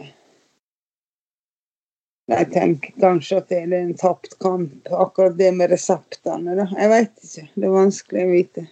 jeg 2.33 2.47
tenker 2.55 2.95
kanskje 3.03 3.37
at 3.37 3.51
det 3.53 3.59
er 3.61 3.73
en 3.77 3.97
tapt 4.01 4.39
kamp, 4.41 4.73
akkurat 4.89 5.35
det 5.37 5.51
med 5.53 5.69
reseptene. 5.75 6.55
Da. 6.57 6.65
Jeg 6.73 6.89
veit 6.89 7.27
ikke. 7.27 7.45
Det 7.53 7.67
er 7.69 7.75
vanskelig 7.75 8.23
å 8.23 8.31
vite. 8.31 8.65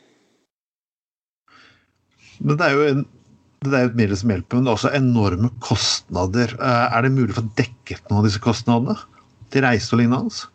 Men 2.41 2.57
det 2.57 2.69
er 2.69 2.79
jo 2.79 2.87
en 2.89 3.03
det 3.71 3.78
er 3.78 3.90
et 3.90 3.99
middel 3.99 4.19
som 4.19 4.33
hjelper, 4.33 4.59
men 4.59 4.66
det 4.66 4.73
er 4.73 4.78
også 4.78 4.95
enorme 4.97 5.50
kostnader. 5.62 6.54
Eh, 6.59 6.97
er 6.97 7.04
det 7.04 7.12
mulig 7.14 7.35
å 7.35 7.40
få 7.40 7.47
dekket 7.59 8.09
noen 8.09 8.23
av 8.23 8.26
disse 8.28 8.42
kostnadene 8.42 8.97
til 9.52 9.64
reise 9.66 9.95
og 9.95 10.02
lignende? 10.02 10.49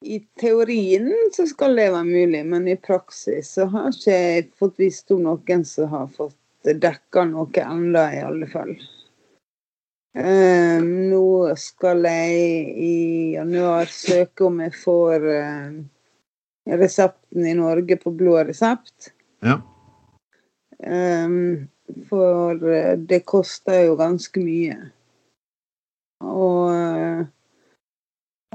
I 0.00 0.18
teorien 0.40 1.10
så 1.36 1.44
skal 1.48 1.76
det 1.76 1.90
være 1.92 2.08
mulig, 2.08 2.44
men 2.48 2.68
i 2.68 2.76
praksis 2.80 3.52
så 3.56 3.66
har 3.72 3.90
ikke 3.92 4.14
jeg 4.16 4.46
fått 4.60 4.78
visst 4.80 5.12
om 5.12 5.26
noen 5.26 5.64
som 5.68 5.90
har 5.92 6.08
fått 6.14 6.36
dekka 6.64 7.26
noe 7.28 7.64
ennå, 7.64 8.04
i 8.12 8.22
alle 8.24 8.48
fall. 8.50 8.72
Um, 10.10 10.86
nå 11.12 11.54
skal 11.60 12.02
jeg 12.08 12.70
i 12.82 12.94
januar 13.36 13.92
søke 13.94 14.48
om 14.48 14.58
jeg 14.64 14.74
får 14.80 15.26
uh, 15.30 15.76
resepten 16.80 17.46
i 17.46 17.54
Norge 17.54 18.00
på 18.00 18.10
blå 18.16 18.40
resept. 18.48 19.12
Ja. 19.46 19.60
Um, 20.86 21.68
for 22.08 22.72
eh, 22.72 22.96
det 22.98 23.20
koster 23.20 23.84
jo 23.84 23.96
ganske 23.98 24.42
mye. 24.42 24.76
Og, 26.20 26.74
eh, 26.74 27.22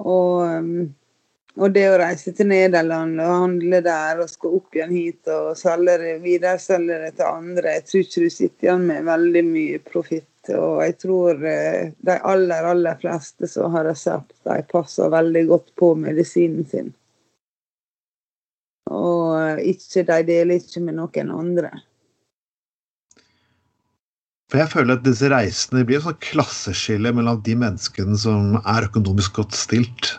og, 0.02 0.46
ehm, 0.46 0.94
og 1.56 1.72
det 1.74 1.86
å 1.90 1.98
reise 2.02 2.34
til 2.36 2.50
Nederland 2.52 3.20
og 3.24 3.32
handle 3.46 3.80
der 3.86 4.22
og 4.24 4.30
skal 4.30 4.58
opp 4.60 4.76
igjen 4.76 4.94
hit 4.94 5.32
og 5.32 5.56
selge 5.58 5.98
det 6.02 6.16
videre, 6.26 6.60
selge 6.62 7.00
det 7.06 7.14
til 7.18 7.30
andre, 7.30 7.78
jeg 7.78 7.86
tror 7.88 8.04
ikke 8.04 8.26
du 8.26 8.36
sitter 8.36 8.68
igjen 8.68 8.86
med 8.90 9.08
veldig 9.08 9.46
mye 9.48 9.80
profitt. 9.86 10.32
Og 10.52 10.84
jeg 10.84 10.98
tror 11.02 11.42
eh, 11.50 11.96
de 12.06 12.20
aller, 12.34 12.70
aller 12.74 13.02
fleste 13.02 13.50
som 13.50 13.74
har 13.74 13.88
resept, 13.90 14.36
de 14.46 14.60
passer 14.70 15.10
veldig 15.10 15.48
godt 15.50 15.74
på 15.80 15.96
medisinen 15.98 16.68
sin. 16.70 16.94
Og 18.94 19.58
ikke, 19.66 20.04
de 20.06 20.22
deler 20.28 20.60
ikke 20.60 20.84
med 20.86 21.00
noen 21.00 21.32
andre. 21.34 21.72
For 24.52 24.62
jeg 24.62 24.72
føler 24.72 25.00
at 25.00 25.06
disse 25.06 25.30
reisene 25.32 25.82
blir 25.88 25.98
et 25.98 26.06
sånn 26.06 26.22
klasseskille 26.22 27.12
mellom 27.18 27.42
de 27.46 27.56
menneskene 27.58 28.18
som 28.22 28.60
er 28.62 28.86
økonomisk 28.86 29.40
godt 29.40 29.58
stilt. 29.58 30.12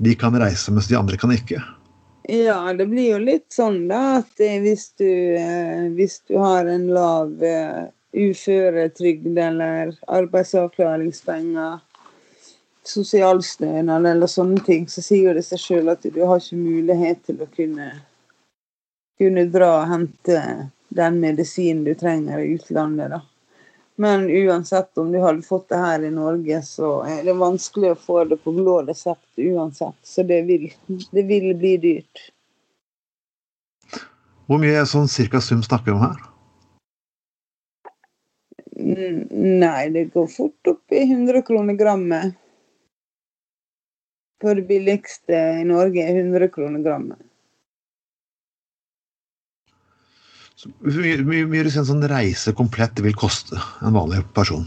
De 0.00 0.14
kan 0.18 0.36
reise, 0.40 0.72
mens 0.72 0.88
de 0.88 0.96
andre 0.98 1.18
kan 1.20 1.34
ikke. 1.34 1.60
Ja, 2.24 2.72
det 2.72 2.86
blir 2.88 3.10
jo 3.12 3.18
litt 3.20 3.52
sånn 3.52 3.82
da 3.90 4.22
at 4.22 4.40
eh, 4.40 4.56
hvis 4.64 4.88
du, 4.96 5.10
eh, 5.36 5.90
hvis 5.92 6.22
du 6.24 6.38
har 6.40 6.64
en 6.72 6.86
lav 6.96 7.34
uh, 7.44 7.84
uføretrygd 8.16 9.36
eller 9.36 9.92
arbeidsavklaringspenger, 10.08 11.82
sosialstønad 12.88 14.08
eller 14.08 14.30
sånne 14.30 14.64
ting, 14.64 14.88
så 14.88 15.04
sier 15.04 15.36
det 15.36 15.44
seg 15.44 15.60
sjøl 15.60 15.92
at 15.92 16.04
du 16.04 16.20
har 16.24 16.40
ikke 16.40 16.60
mulighet 16.60 17.22
til 17.28 17.44
å 17.44 17.50
kunne, 17.52 17.90
kunne 19.20 19.46
dra 19.52 19.70
og 19.82 19.92
hente 19.92 20.40
den 20.96 21.20
medisinen 21.20 21.84
du 21.84 21.92
trenger 21.98 22.40
i 22.40 22.56
utlandet. 22.56 23.12
da. 23.18 23.22
Men 23.96 24.30
uansett 24.30 24.98
om 24.98 25.12
du 25.12 25.18
hadde 25.22 25.42
fått 25.42 25.68
det 25.68 25.78
her 25.78 26.02
i 26.02 26.10
Norge, 26.10 26.62
så 26.66 26.96
er 27.06 27.22
det 27.24 27.36
vanskelig 27.38 27.92
å 27.94 27.98
få 28.06 28.24
det 28.26 28.40
på 28.42 28.52
blå 28.56 28.80
resept 28.82 29.38
uansett. 29.38 29.98
Så 30.02 30.24
det 30.26 30.40
vil, 30.48 30.66
det 31.14 31.22
vil 31.28 31.52
bli 31.58 31.76
dyrt. 31.78 32.30
Hvor 34.50 34.58
mye 34.60 34.82
sånn 34.88 35.06
cirka 35.08 35.40
sum 35.40 35.62
snakker 35.64 35.92
vi 35.92 35.94
om 35.94 36.02
her? 36.02 36.24
Nei, 38.74 39.90
det 39.94 40.08
går 40.12 40.26
fort 40.28 40.68
opp 40.68 40.92
i 40.92 41.04
100 41.06 41.44
kroner 41.46 41.78
grammet. 41.78 42.34
På 44.42 44.54
det 44.58 44.66
billigste 44.68 45.38
i 45.60 45.64
Norge 45.64 46.02
er 46.02 46.18
100 46.18 46.50
kroner 46.52 46.82
grammet. 46.82 47.22
Hvor 50.64 51.26
mye, 51.28 51.44
mye 51.48 51.64
en 51.66 51.88
sånn 51.88 52.06
reise 52.08 52.54
komplett 52.56 53.00
vil 53.04 53.16
koste 53.18 53.58
en 53.84 53.96
vanlig 53.96 54.22
person? 54.36 54.66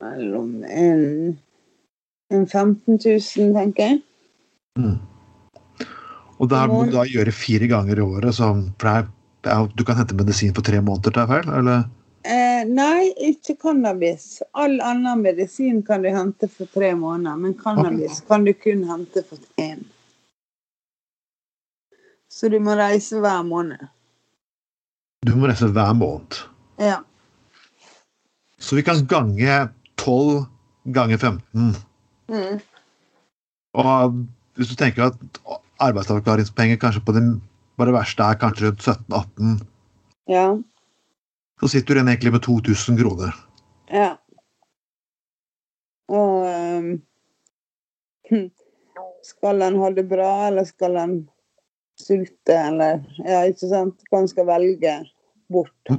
Mellom 0.00 0.64
en, 0.64 1.04
en 2.32 2.46
15 2.46 2.98
000, 2.98 3.54
tenker 3.56 3.86
jeg. 3.86 4.02
Mm. 4.80 4.98
Og 6.40 6.48
det 6.48 6.60
må 6.72 6.82
du 6.88 6.94
da 6.94 7.04
gjøre 7.08 7.36
fire 7.36 7.68
ganger 7.68 8.00
i 8.00 8.04
året, 8.04 8.36
så 8.36 8.52
du 9.76 9.82
kan 9.84 9.98
hente 9.98 10.16
medisin 10.16 10.54
for 10.56 10.64
tre 10.64 10.80
måneder, 10.80 11.12
tar 11.12 11.26
jeg 11.26 11.32
feil? 11.34 11.50
eller? 11.60 11.88
Eh, 12.20 12.62
nei, 12.68 13.10
ikke 13.30 13.56
cannabis. 13.60 14.42
All 14.52 14.76
annen 14.84 15.22
medisin 15.24 15.80
kan 15.84 16.04
du 16.04 16.10
hente 16.12 16.48
for 16.52 16.68
tre 16.72 16.92
måneder, 16.96 17.36
men 17.40 17.56
cannabis 17.60 18.20
okay. 18.20 18.26
kan 18.28 18.44
du 18.44 18.52
kun 18.56 18.84
hente 18.88 19.24
for 19.28 19.40
én. 19.60 19.84
Så 22.30 22.48
du 22.48 22.60
må 22.62 22.76
reise 22.78 23.18
hver 23.20 23.42
måned. 23.46 23.88
Du 25.26 25.34
må 25.36 25.50
reise 25.50 25.68
hver 25.74 25.92
måned? 25.98 26.38
Ja. 26.80 27.00
Så 28.60 28.76
vi 28.78 28.84
kan 28.86 29.02
gange 29.10 29.68
12 29.98 30.44
ganger 30.94 31.18
15. 31.18 31.74
Mm. 32.30 32.60
Og 33.74 34.14
hvis 34.54 34.70
du 34.70 34.76
tenker 34.78 35.10
at 35.10 35.40
arbeidsavklaringspenger 35.80 36.78
kanskje 36.80 37.02
på 37.04 37.14
det 37.16 37.24
bare 37.80 37.94
verste 37.96 38.22
er 38.22 38.38
kanskje 38.40 38.68
rundt 38.68 38.82
17-18 38.84 39.60
Ja. 40.28 40.46
så 41.60 41.68
sitter 41.68 41.94
du 41.94 41.98
igjen 41.98 42.08
egentlig 42.12 42.32
med 42.32 42.42
2000 42.44 42.98
kroner. 43.00 43.36
Ja. 43.90 44.10
Og 46.08 46.46
um, 46.46 46.90
skal 49.30 49.62
en 49.62 49.78
ha 49.80 49.90
det 49.96 50.06
bra, 50.08 50.30
eller 50.48 50.64
skal 50.68 50.96
han 50.96 51.16
sulte, 52.00 52.56
eller 52.56 53.00
Ja, 53.24 53.42
ikke 53.50 53.68
sant? 53.70 54.02
Hva 54.10 54.22
en 54.24 54.30
skal 54.30 54.48
velge 54.48 54.94
bort. 55.52 55.92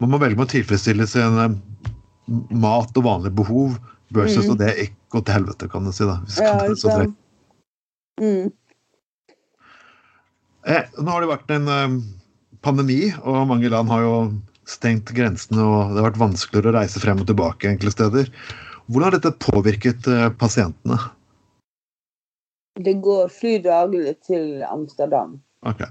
Man 0.00 0.10
må 0.14 0.20
velge 0.20 0.38
med 0.38 0.48
å 0.48 0.52
tilfredsstille 0.54 1.06
sine 1.10 1.48
mat 2.50 2.96
og 2.96 3.04
vanlige 3.04 3.34
behov 3.40 3.78
versus 4.14 4.46
Mm. 4.46 4.52
at 4.52 4.58
det 4.62 4.70
ikke 4.86 4.96
går 5.14 5.24
til 5.26 5.34
helvete, 5.34 5.68
kan 5.70 5.84
du 5.84 5.92
si. 5.92 6.04
da. 6.04 6.18
Ja, 6.38 6.54
ikke 6.64 6.78
så 6.78 6.94
sant? 6.94 7.16
Mm. 8.20 8.52
Eh, 10.66 10.84
nå 11.00 11.08
har 11.10 11.20
det 11.24 11.30
vært 11.30 11.52
en 11.54 11.68
eh, 11.68 11.94
pandemi, 12.62 13.12
og 13.24 13.46
mange 13.48 13.70
land 13.72 13.88
har 13.88 14.02
jo 14.04 14.16
stengt 14.70 15.10
grensene, 15.16 15.62
og 15.64 15.94
det 15.94 16.02
har 16.02 16.10
vært 16.10 16.20
vanskeligere 16.20 16.70
å 16.72 16.76
reise 16.80 17.00
frem 17.02 17.22
og 17.22 17.26
tilbake 17.30 17.70
enkelte 17.70 17.96
steder. 17.96 18.28
Hvordan 18.90 19.08
har 19.08 19.16
dette 19.18 19.38
påvirket 19.40 20.06
eh, 20.10 20.28
pasientene? 20.40 20.98
Det 22.74 22.94
går 23.02 23.28
fly 23.28 23.58
daglig 23.64 24.14
til 24.26 24.62
Amsterdam. 24.62 25.40
Okay. 25.66 25.90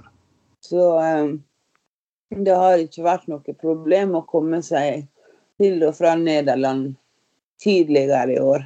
Så 0.64 1.00
eh, 1.02 1.28
det 2.30 2.56
har 2.56 2.82
ikke 2.82 3.06
vært 3.06 3.28
noe 3.30 3.56
problem 3.58 4.16
å 4.18 4.26
komme 4.30 4.62
seg 4.66 5.08
til 5.60 5.84
og 5.84 5.96
fra 5.98 6.16
Nederland 6.20 6.94
tidligere 7.62 8.36
i 8.36 8.40
år. 8.40 8.66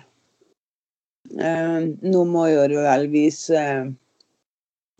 Eh, 1.39 1.79
nå 2.03 2.23
må 2.29 2.47
jo 2.51 2.67
du 2.69 2.77
vel 2.83 3.07
vise, 3.11 3.61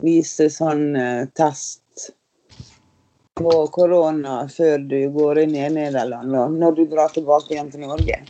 vise 0.02 0.48
sånn 0.50 0.96
eh, 0.96 1.26
test 1.36 1.82
på 3.34 3.52
korona 3.74 4.44
før 4.50 4.78
du 4.90 4.98
går 5.14 5.42
inn 5.44 5.56
i 5.58 5.68
Nederland, 5.74 6.34
og 6.38 6.54
når 6.54 6.76
du 6.78 6.84
drar 6.90 7.12
tilbake 7.14 7.54
igjen 7.54 7.70
til 7.72 7.86
Norge. 7.86 8.20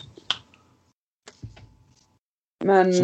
Men 2.65 2.95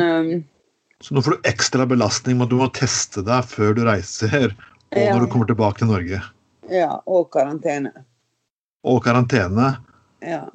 Så 1.00 1.14
nå 1.16 1.22
får 1.24 1.30
du 1.38 1.48
ekstra 1.48 1.86
belastning 1.88 2.36
med 2.38 2.44
at 2.48 2.50
du 2.52 2.58
må 2.60 2.68
teste 2.76 3.22
deg 3.24 3.44
før 3.48 3.74
du 3.76 3.84
reiser, 3.88 4.50
og 4.92 4.98
Ja. 4.98 5.14
når 5.14 5.20
du 5.24 5.30
kommer 5.32 5.46
tilbake 5.46 5.78
til 5.78 5.88
Norge. 5.88 6.20
ja, 6.70 7.00
og 7.06 7.30
karantene. 7.32 7.92
Og 8.84 9.02
karantene. 9.04 9.78
Ja. 10.22 10.46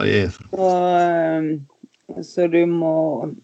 Oi, 0.00 0.28
Og, 0.52 1.00
eh, 1.00 2.22
så 2.22 2.46
du 2.50 2.66
må 2.66 3.34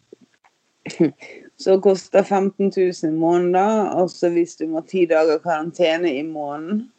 Så 1.57 1.81
koster 1.81 2.23
15 2.23 2.73
000 2.77 3.09
i 3.09 3.11
måneden. 3.17 3.89
Og 3.95 4.11
så 4.11 4.29
hvis 4.29 4.57
du 4.57 4.67
må 4.67 4.81
ha 4.81 4.87
ti 4.87 5.07
dager 5.07 5.39
karantene 5.39 6.11
i 6.19 6.23
måneden, 6.23 6.91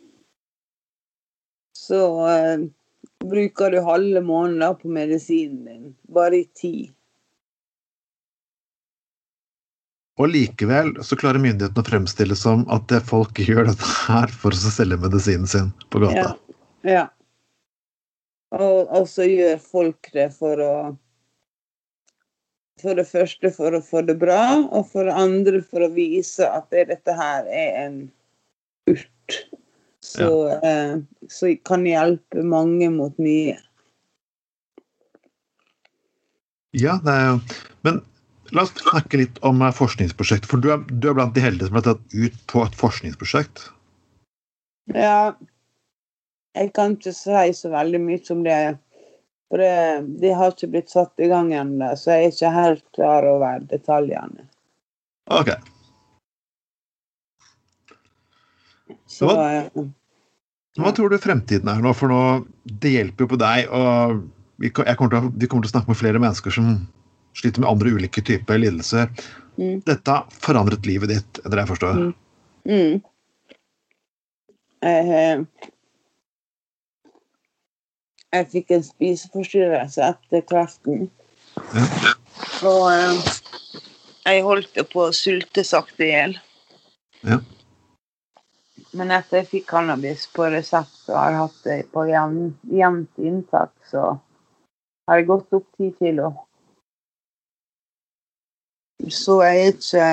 så 1.75 2.00
eh, 2.32 2.63
bruker 3.20 3.72
du 3.72 3.82
halve 3.84 4.22
måneden 4.22 4.75
på 4.80 4.88
medisinen 4.88 5.65
din. 5.65 5.96
Bare 6.08 6.39
i 6.39 6.50
ti. 6.56 6.92
Og 10.15 10.31
likevel 10.31 10.93
så 11.03 11.17
klarer 11.19 11.41
myndighetene 11.43 11.84
å 11.84 11.88
fremstille 11.88 12.38
som 12.39 12.63
at 12.72 12.88
det 12.91 13.01
folk 13.07 13.39
gjør 13.50 13.69
dette 13.72 13.93
her 14.07 14.31
for 14.31 14.55
å 14.55 14.74
selge 14.77 15.00
medisinen 15.01 15.50
sin 15.50 15.72
på 15.91 16.03
gata. 16.05 16.36
Ja. 16.88 16.91
ja. 16.91 17.05
Og, 18.55 18.86
og 18.93 19.10
så 19.12 19.25
gjør 19.27 19.57
folk 19.60 20.12
det 20.13 20.29
for 20.38 20.62
å 20.63 20.75
For 22.79 22.95
det 22.95 23.07
første 23.07 23.50
for 23.55 23.74
å 23.74 23.79
få 23.81 24.01
det 24.05 24.17
bra, 24.19 24.60
og 24.75 24.89
for 24.91 25.07
det 25.07 25.15
andre 25.15 25.62
for 25.63 25.86
å 25.86 25.93
vise 25.95 26.43
at 26.43 26.67
det, 26.75 26.89
dette 26.91 27.13
her 27.15 27.48
er 27.48 27.77
en 27.86 27.95
urt. 28.91 29.38
Så, 30.05 30.27
eh, 30.60 31.00
så 31.31 31.53
kan 31.65 31.88
hjelpe 31.88 32.43
mange 32.45 32.89
mot 32.93 33.15
mye. 33.17 33.55
Ja, 36.75 37.00
det 37.01 37.15
er 37.15 37.25
jo 37.29 37.39
Men 37.88 38.01
la 38.54 38.62
oss 38.66 38.74
snakke 38.78 39.18
litt 39.24 39.40
om 39.48 39.62
eh, 39.66 39.72
forskningsprosjektet. 39.74 40.50
For 40.52 40.62
du 40.62 40.70
er, 40.74 40.84
du 40.90 41.10
er 41.10 41.18
blant 41.18 41.34
de 41.36 41.42
heldige 41.44 41.70
som 41.72 41.77
er 41.79 41.86
tatt 41.88 42.03
ut 42.14 42.40
på 42.51 42.64
et 42.66 42.75
forskningsprosjekt. 42.79 43.70
Ja, 44.94 45.34
jeg 46.55 46.74
kan 46.77 46.94
ikke 46.98 47.14
si 47.16 47.48
så 47.58 47.72
veldig 47.74 48.01
mye 48.03 48.22
om 48.36 48.44
det. 48.46 48.60
For 49.50 49.62
det, 49.62 49.72
det 50.22 50.34
har 50.38 50.53
ikke 50.53 50.70
blitt 50.74 50.90
satt 50.94 51.22
i 51.22 51.27
gang 51.29 51.51
ennå, 51.53 51.92
så 51.98 52.16
jeg 52.16 52.27
er 52.29 52.34
ikke 52.34 52.51
helt 52.55 52.86
klar 52.98 53.27
over 53.29 53.66
detaljene. 53.70 54.48
Ok. 55.29 55.51
Så, 59.10 59.29
Hva- 59.29 59.68
eh, 59.75 59.86
Hva 60.81 60.92
tror 60.98 61.10
du 61.14 61.18
fremtiden 61.22 61.70
er 61.72 61.81
nå? 61.81 61.94
For 61.96 62.12
nå, 62.12 62.22
det 62.66 62.92
hjelper 62.98 63.25
jo 63.25 63.31
på 63.31 63.40
deg, 63.40 63.70
og 63.72 64.24
vi, 64.60 64.70
kommer 64.74 65.20
å- 65.22 65.31
vi 65.31 65.48
kommer 65.48 65.64
til 65.64 65.72
å 65.72 65.75
snakke 65.75 65.94
med 65.94 66.00
flere 66.01 66.20
mennesker 66.20 66.51
som 66.51 66.88
sliter 67.35 67.61
med 67.63 67.69
andre 67.69 67.89
ulike 67.95 68.24
typer 68.25 68.57
lidelser. 68.61 69.09
Mm. 69.59 69.79
Dette 69.87 70.17
forandret 70.43 70.85
livet 70.87 71.11
ditt, 71.13 71.39
etter 71.41 71.55
det 71.55 71.63
jeg 71.63 71.71
forstår. 71.74 72.00
Mm. 72.01 72.13
Mm. 72.65 72.95
Jeg, 74.85 75.01
eh, 75.19 75.71
jeg 78.35 78.50
fikk 78.51 78.74
en 78.75 78.83
spiseforstyrrelse 78.85 80.09
etter 80.11 80.43
kreften. 80.50 81.07
Ja. 81.75 81.85
Og 82.67 82.83
eh, 82.91 83.33
jeg 84.25 84.43
holdt 84.45 84.79
på 84.91 85.05
å 85.07 85.13
sulte 85.15 85.63
sakte 85.65 86.03
i 86.03 86.11
hjel. 86.11 86.33
Ja. 87.25 87.39
Men 88.95 89.11
etter 89.11 89.41
jeg 89.41 89.50
fikk 89.51 89.65
cannabis 89.71 90.27
på 90.31 90.48
resept 90.51 91.09
og 91.11 91.17
har 91.19 91.35
hatt 91.39 91.57
det 91.67 91.81
på 91.91 92.05
jevn- 92.07 92.55
jevnt 92.71 93.19
inntak, 93.19 93.74
så 93.91 94.13
har 95.07 95.19
jeg 95.19 95.27
gått 95.29 95.55
opp 95.57 95.65
ti 95.77 95.89
kilo. 96.00 96.31
Så 99.12 99.42
er 99.44 99.74
ikke 99.74 100.05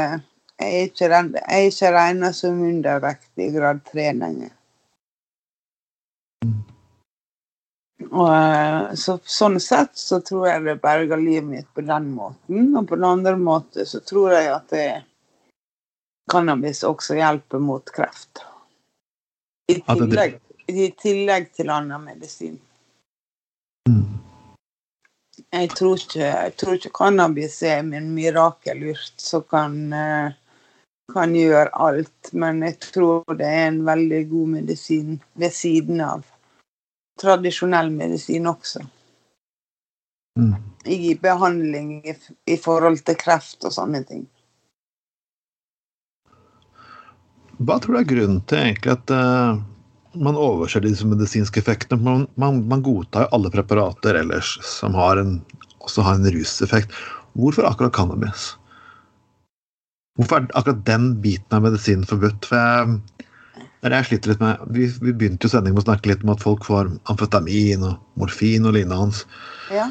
jeg 0.63 0.75
er 0.75 0.83
ikke, 0.87 1.09
den, 1.11 1.31
jeg 1.35 1.59
er 1.59 1.71
ikke 1.71 1.93
regna 1.95 2.29
som 2.37 2.61
undervektig 2.63 3.49
i 3.49 3.55
grad 3.55 3.81
3 3.89 4.11
lenger. 4.15 4.51
Og, 8.13 8.29
eh, 8.29 8.93
så, 8.99 9.17
sånn 9.25 9.59
sett 9.63 9.97
så 9.99 10.21
tror 10.23 10.47
jeg 10.51 10.65
det 10.67 10.77
berga 10.83 11.19
livet 11.19 11.49
mitt 11.49 11.69
på 11.75 11.85
den 11.87 12.11
måten. 12.15 12.69
Og 12.77 12.87
på 12.89 12.99
den 12.99 13.09
andre 13.09 13.35
måten 13.41 13.89
så 13.89 14.03
tror 14.07 14.37
jeg 14.37 14.53
at 14.53 14.69
det, 14.75 14.87
cannabis 16.31 16.85
også 16.87 17.17
hjelper 17.19 17.63
mot 17.63 17.91
kreft. 17.95 18.45
I 19.73 19.81
tillegg, 19.81 20.39
I 20.69 20.91
tillegg 21.01 21.51
til 21.57 21.73
annen 21.73 22.05
medisin. 22.05 22.59
Mm. 23.89 24.05
Jeg 25.53 25.69
tror 25.77 25.99
ikke, 26.01 26.21
jeg 26.25 26.53
tror 26.57 26.79
ikke 26.79 26.95
cannabis 26.97 27.59
er 27.69 27.83
min 27.85 28.07
mirakelurt 28.17 29.21
som 29.21 29.43
kan, 29.45 29.75
eh, 29.93 30.33
kan 31.13 31.35
gjøre 31.37 31.69
alt, 31.87 32.31
men 32.33 32.63
jeg 32.65 32.79
tror 32.87 33.37
det 33.37 33.49
er 33.49 33.67
en 33.67 33.83
veldig 33.85 34.23
god 34.31 34.49
medisin 34.55 35.19
ved 35.37 35.53
siden 35.53 36.01
av 36.01 36.25
tradisjonell 37.21 37.91
medisin 37.93 38.49
også. 38.49 38.81
Mm. 40.41 40.55
I 40.89 41.15
behandling 41.21 41.91
i, 42.09 42.15
i 42.47 42.57
forhold 42.57 43.05
til 43.05 43.19
kreft 43.21 43.69
og 43.69 43.77
sånne 43.77 44.01
ting. 44.09 44.25
Hva 47.61 47.77
tror 47.79 47.99
du 47.99 48.01
er 48.01 48.09
grunnen 48.09 48.41
til 48.49 48.59
egentlig 48.59 48.97
at 48.97 49.13
eh, 49.13 49.61
man 50.15 50.39
overser 50.39 50.85
disse 50.85 51.07
medisinske 51.09 51.61
effektene? 51.63 52.03
Man, 52.03 52.27
man, 52.41 52.63
man 52.69 52.83
godtar 52.85 53.27
jo 53.27 53.37
alle 53.39 53.53
preparater 53.55 54.19
ellers 54.21 54.55
som 54.67 54.97
har 54.99 55.21
en, 55.21 55.39
også 55.81 56.05
har 56.07 56.21
en 56.21 56.31
ruseffekt. 56.35 56.95
Hvorfor 57.39 57.69
akkurat 57.69 57.95
cannabis? 57.97 58.53
Hvorfor 60.19 60.43
er 60.43 60.51
akkurat 60.59 60.85
den 60.87 61.15
biten 61.25 61.57
av 61.57 61.65
medisinen 61.65 62.05
forbudt? 62.09 62.45
For 62.51 62.61
jeg, 62.61 62.99
det 63.57 63.89
er 63.89 63.95
det 63.95 64.03
jeg 64.03 64.11
sliter 64.11 64.33
litt 64.35 64.45
med. 64.45 64.69
Vi, 64.77 64.91
vi 65.03 65.17
begynte 65.17 65.49
jo 65.49 65.55
sendingen 65.55 65.79
med 65.79 65.87
å 65.87 65.89
snakke 65.89 66.13
litt 66.13 66.23
om 66.27 66.35
at 66.35 66.45
folk 66.45 66.69
får 66.69 66.93
amfetamin 67.11 67.89
og 67.89 68.21
morfin 68.21 68.69
og 68.69 68.77
lignende. 68.77 69.01
hans. 69.01 69.25
Ja. 69.73 69.89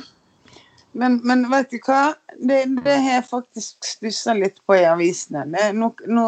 Men, 0.91 1.17
men 1.27 1.45
vet 1.51 1.71
du 1.71 1.79
hva? 1.87 2.13
Det, 2.37 2.61
det 2.85 2.95
har 3.03 3.17
jeg 3.17 3.27
faktisk 3.29 3.87
stussa 3.87 4.35
litt 4.37 4.59
på 4.67 4.77
i 4.77 4.85
avisene. 4.87 5.45
Det, 5.51 5.69
nå, 5.75 5.91
nå 6.11 6.25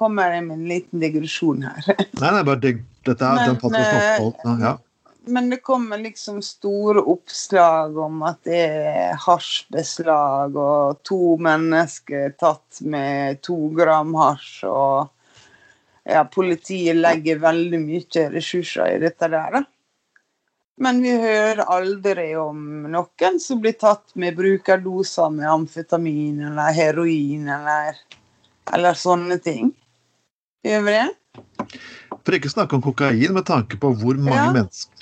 kommer 0.00 0.36
jeg 0.36 0.46
med 0.46 0.58
en 0.60 0.66
liten 0.70 1.04
digresjon 1.04 1.64
her. 1.66 1.92
Nei, 2.20 2.30
det 2.30 2.40
er 2.40 2.48
bare 2.48 2.62
digg. 2.62 2.82
Dette 3.04 3.24
er 3.28 3.38
Men, 3.38 3.48
den 3.48 3.60
podcasten 3.60 4.58
eh. 4.58 4.64
Ja. 4.64 4.74
Men 5.26 5.50
det 5.50 5.56
kommer 5.64 5.98
liksom 5.98 6.42
store 6.44 7.00
oppslag 7.00 7.98
om 7.98 8.22
at 8.28 8.42
det 8.44 8.60
er 8.60 9.20
hasjbeslag 9.24 10.56
og 10.60 11.00
to 11.08 11.36
mennesker 11.40 12.34
tatt 12.40 12.82
med 12.84 13.40
to 13.44 13.56
gram 13.76 14.12
hasj, 14.20 14.66
og 14.68 15.08
ja, 16.04 16.26
politiet 16.28 17.00
legger 17.00 17.40
veldig 17.40 17.80
mye 17.86 18.26
ressurser 18.34 18.98
i 18.98 19.00
dette 19.06 19.30
der. 19.32 19.56
da. 19.56 19.64
Men 20.76 21.00
vi 21.02 21.14
hører 21.16 21.64
aldri 21.70 22.32
om 22.36 22.60
noen 22.90 23.40
som 23.40 23.60
blir 23.62 23.76
tatt 23.78 24.12
med 24.18 24.36
brukerdoser 24.36 25.30
med 25.32 25.48
amfetamin 25.48 26.42
eller 26.50 26.74
heroin 26.74 27.48
eller, 27.56 28.00
eller 28.74 28.98
sånne 28.98 29.38
ting. 29.40 29.70
Gjør 30.66 30.82
vi 30.84 30.96
det? 30.98 31.10
For 32.24 32.36
ikke 32.36 32.52
snakke 32.52 32.76
om 32.76 32.84
kokain, 32.84 33.32
med 33.34 33.46
tanke 33.48 33.78
på 33.80 33.92
hvor 34.00 34.18
mange 34.18 34.44
Ja. 34.48 34.52
mennesker 34.52 34.94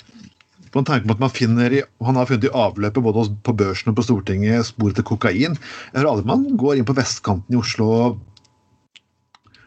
med 0.73 0.87
tanke 0.89 1.07
på 1.07 1.13
at 1.13 1.21
man 1.21 1.33
finner 1.33 1.73
i, 1.73 1.81
Han 2.05 2.15
har 2.17 2.25
funnet 2.25 2.49
i 2.49 2.53
avløpet 2.53 3.03
både 3.03 3.29
på 3.45 3.53
børsen 3.53 3.91
og 3.91 3.97
på 3.97 4.05
Stortinget 4.07 4.65
spor 4.65 4.93
til 4.93 5.05
kokain. 5.05 5.57
Jeg 5.57 5.99
hører 5.99 6.11
aldri 6.11 6.29
man 6.31 6.45
går 6.57 6.79
inn 6.79 6.87
på 6.87 6.95
vestkanten 6.97 7.53
i 7.53 7.59
Oslo 7.59 7.89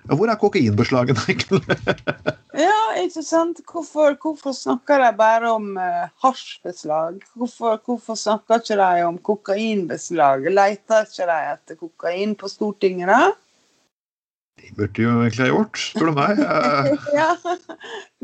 ja, 0.06 0.14
Hvor 0.14 0.30
er 0.30 0.38
kokainbeslagene, 0.38 1.18
egentlig? 1.26 1.62
ja, 2.66 2.82
ikke 3.02 3.22
sant. 3.26 3.62
Hvorfor, 3.66 4.14
hvorfor, 4.22 4.54
snakker 4.54 5.02
de 5.02 5.08
bare 5.18 5.50
om 5.50 5.72
uh, 5.74 6.06
hasjbeslag? 6.22 7.18
Hvorfor, 7.34 7.80
hvorfor, 7.84 8.14
snakker 8.14 8.62
ikke 8.62 8.78
de 8.78 9.02
om 9.06 9.18
kokainbeslag? 9.18 10.46
Leter 10.46 11.08
ikke 11.08 11.26
de 11.26 11.40
etter 11.56 11.80
kokain 11.80 12.36
på 12.38 12.50
Stortinget, 12.50 13.10
da? 13.10 13.32
De 14.56 14.72
burde 14.72 15.02
jo 15.02 15.12
egentlig 15.20 15.44
ha 15.44 15.52
gjort, 15.52 15.78
spør 15.78 16.10
du 16.10 16.16
meg. 16.16 16.38
ja, 17.18 17.30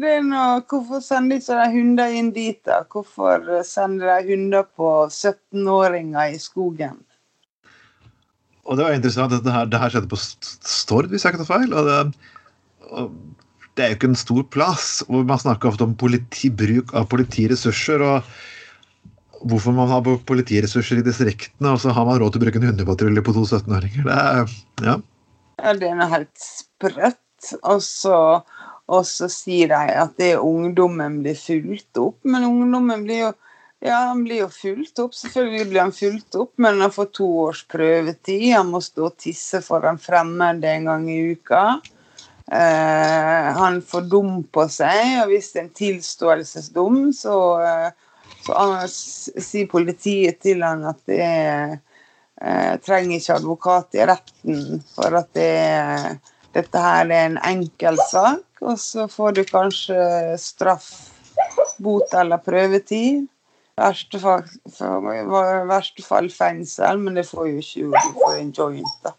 det 0.01 0.13
er 0.17 0.23
noe, 0.25 0.63
Hvorfor 0.69 1.03
sender 1.05 1.43
de 1.45 1.67
hunder 1.75 2.15
inn 2.17 2.31
dit, 2.33 2.61
da? 2.65 2.81
Hvorfor 2.89 3.45
sender 3.69 4.15
de 4.15 4.33
hunder 4.33 4.65
på 4.65 4.93
17-åringer 5.13 6.33
i 6.33 6.41
skogen? 6.41 7.03
Og 8.63 8.79
det 8.79 8.87
var 8.87 8.97
interessant 8.97 9.35
at 9.35 9.45
det 9.45 9.53
her, 9.53 9.69
det 9.69 9.83
her 9.83 9.93
skjedde 9.93 10.11
på 10.13 10.21
Stord, 10.23 11.11
hvis 11.11 11.27
jeg 11.27 11.35
ikke 11.35 11.45
tar 11.45 11.51
feil. 11.51 11.77
Og 11.77 11.89
det, 11.89 11.99
og 12.89 13.13
det, 13.77 13.85
er 13.85 13.93
jo 13.93 13.99
ikke 13.99 14.13
en 14.15 14.21
stor 14.23 14.43
plass. 14.55 14.89
og 15.09 15.29
Man 15.29 15.43
snakker 15.43 15.73
ofte 15.73 15.85
om 15.85 15.97
politi, 15.99 16.49
bruk 16.49 16.95
av 16.97 17.11
politiressurser. 17.13 18.07
og 18.09 19.45
Hvorfor 19.51 19.75
man 19.75 19.91
har 19.91 20.07
politiressurser 20.07 21.03
i 21.03 21.07
distriktene, 21.07 21.75
og 21.75 21.83
så 21.83 21.93
har 21.93 22.07
man 22.09 22.23
råd 22.23 22.33
til 22.33 22.41
å 22.41 22.47
bruke 22.47 22.63
en 22.63 22.71
hundepatrulje 22.71 23.27
på 23.27 23.35
to 23.35 23.49
17-åringer. 23.51 24.07
Det 24.07 24.21
er, 24.21 24.61
ja. 24.87 25.01
Ja, 25.63 25.77
det 25.79 25.93
er 25.93 25.99
noe 25.99 26.11
helt 26.11 26.43
sprøtt. 26.43 27.19
Og 27.63 27.83
så, 27.83 28.19
og 28.91 29.07
så 29.07 29.29
sier 29.31 29.71
de 29.71 29.95
at 30.03 30.19
det 30.19 30.35
er 30.35 30.43
ungdommen 30.43 31.21
blir 31.23 31.39
fulgt 31.39 31.99
opp, 32.03 32.19
men 32.27 32.47
ungdommen 32.47 33.07
blir 33.07 33.27
jo 33.29 33.33
ja, 33.83 33.97
han 34.13 34.21
blir 34.23 34.45
jo 34.45 34.51
fulgt 34.55 35.01
opp. 35.03 35.15
Selvfølgelig 35.19 35.65
blir 35.73 35.83
han 35.83 35.95
fulgt 35.95 36.37
opp, 36.39 36.53
men 36.63 36.79
han 36.85 36.93
får 36.95 37.09
to 37.19 37.27
års 37.49 37.65
prøvetid. 37.67 38.45
Han 38.55 38.71
må 38.71 38.79
stå 38.83 39.09
og 39.09 39.17
tisse 39.19 39.59
foran 39.65 39.99
fremmede 39.99 40.63
fremmed 40.63 40.69
en 40.71 40.87
gang 40.87 41.09
i 41.11 41.17
uka. 41.35 41.63
Eh, 42.47 43.49
han 43.59 43.81
får 43.83 44.07
dum 44.13 44.45
på 44.55 44.69
seg, 44.71 45.25
og 45.25 45.33
hvis 45.33 45.51
det 45.51 45.61
er 45.61 45.65
en 45.65 45.75
tilståelsesdom, 45.81 47.01
så, 47.17 47.37
eh, 47.67 47.91
så 48.47 48.69
sier 48.87 49.71
politiet 49.71 50.39
til 50.47 50.63
han 50.63 50.87
at 50.87 51.03
det 51.11 51.19
er 51.27 51.75
eh, 52.45 52.75
trenger 52.85 53.19
ikke 53.19 53.39
advokat 53.39 53.99
i 53.99 54.07
retten 54.11 54.83
for 54.95 55.19
at 55.21 55.31
det, 55.39 56.19
dette 56.57 56.83
her 56.85 57.07
er 57.07 57.31
en 57.31 57.39
enkel 57.49 58.01
sak. 58.11 58.45
Og 58.63 58.79
så 58.79 59.09
får 59.11 59.39
du 59.39 59.43
kanskje 59.49 59.99
straff, 60.39 60.91
bot 61.83 62.15
eller 62.15 62.43
prøvetid. 62.43 63.27
Verste 63.81 64.21
fall, 64.21 64.45
verste 65.71 66.05
fall 66.05 66.29
fengsel, 66.31 67.01
men 67.01 67.17
det 67.19 67.25
får 67.31 67.49
jo 67.49 67.63
ikke 67.63 67.89
du 67.89 68.19
får 68.21 68.37
en 68.37 68.53
joint, 68.59 68.99
da. 69.07 69.17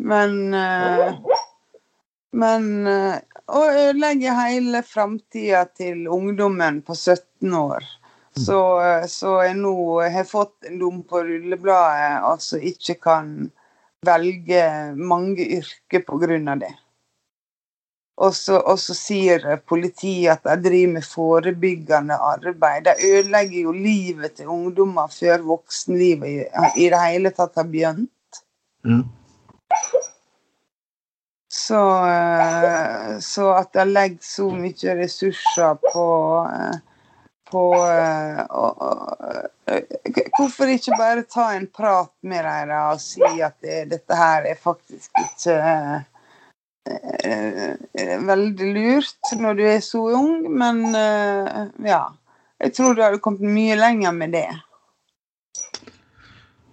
Men 0.00 0.54
eh, 0.56 1.20
Men 2.32 2.86
eh, 2.86 3.16
å 3.50 3.62
ødelegge 3.66 4.34
hele 4.36 4.82
framtida 4.86 5.64
til 5.74 6.04
ungdommen 6.06 6.78
på 6.86 6.94
17 6.94 7.54
år 7.58 7.86
så, 8.36 8.60
så 9.10 9.40
jeg 9.42 9.56
nå 9.58 9.74
har 10.00 10.28
fått 10.28 10.68
en 10.68 10.78
dom 10.78 11.00
på 11.06 11.22
rullebladet, 11.26 12.20
altså 12.24 12.60
ikke 12.62 12.94
kan 13.02 13.32
velge 14.06 14.62
mange 14.96 15.46
yrker 15.58 16.04
pga. 16.06 16.54
det. 16.62 16.72
Og 18.20 18.34
så, 18.36 18.58
og 18.58 18.76
så, 18.78 18.94
sier 18.96 19.44
politiet 19.68 20.34
at 20.34 20.44
de 20.44 20.68
driver 20.68 20.92
med 20.98 21.06
forebyggende 21.08 22.18
arbeid. 22.20 22.84
De 22.84 23.12
ødelegger 23.14 23.60
jo 23.62 23.72
livet 23.72 24.36
til 24.36 24.50
ungdommer 24.52 25.08
før 25.08 25.40
voksenlivet 25.54 26.52
i, 26.76 26.90
det 26.92 27.00
hele 27.00 27.32
tatt 27.32 27.56
har 27.56 27.68
begynt. 27.70 28.42
Mm. 28.84 29.06
Så, 31.48 31.80
eh, 32.10 33.16
så, 33.24 33.48
at 33.56 33.72
de 33.72 33.88
legger 33.88 34.20
så 34.24 34.50
mye 34.52 34.94
ressurser 35.00 35.80
på 35.88 36.06
uh, 36.44 36.76
på 37.50 37.64
uh, 37.76 38.40
Hvorfor 40.36 40.70
ikke 40.72 40.96
bare 40.98 41.26
ta 41.28 41.50
en 41.54 41.66
prat 41.66 42.12
med 42.26 42.44
dem 42.46 42.70
og 42.78 43.02
si 43.02 43.22
at 43.44 43.56
det, 43.62 43.84
dette 43.92 44.16
her 44.16 44.48
er 44.50 44.58
faktisk 44.58 45.10
ikke 45.22 45.56
uh, 45.66 45.98
veldig 48.30 48.70
lurt 48.74 49.34
når 49.38 49.58
du 49.58 49.64
er 49.68 49.82
så 49.84 50.00
ung, 50.16 50.48
men 50.50 50.82
ja. 51.86 52.04
Jeg 52.60 52.74
tror 52.76 52.94
du 52.94 53.02
hadde 53.04 53.20
kommet 53.24 53.46
mye 53.54 53.76
lenger 53.78 54.12
med 54.12 54.34
det. 54.36 54.50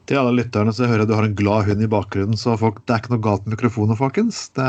Til 0.08 0.15
alle 0.22 0.38
lytterne 0.38 0.72
så 0.72 0.88
hører 0.88 1.02
jeg 1.04 1.10
du 1.10 1.15
har 1.17 1.26
en 1.28 1.36
glad 1.36 1.65
hund 1.67 1.82
i 1.84 1.89
bakgrunnen, 1.91 2.38
så 2.39 2.54
folk, 2.60 2.78
det 2.88 2.93
er 2.96 3.02
ikke 3.02 3.12
noe 3.12 3.24
galt 3.26 3.43
med 3.43 3.58
mikrofonen, 3.58 3.98
folkens. 4.00 4.38
Det... 4.56 4.67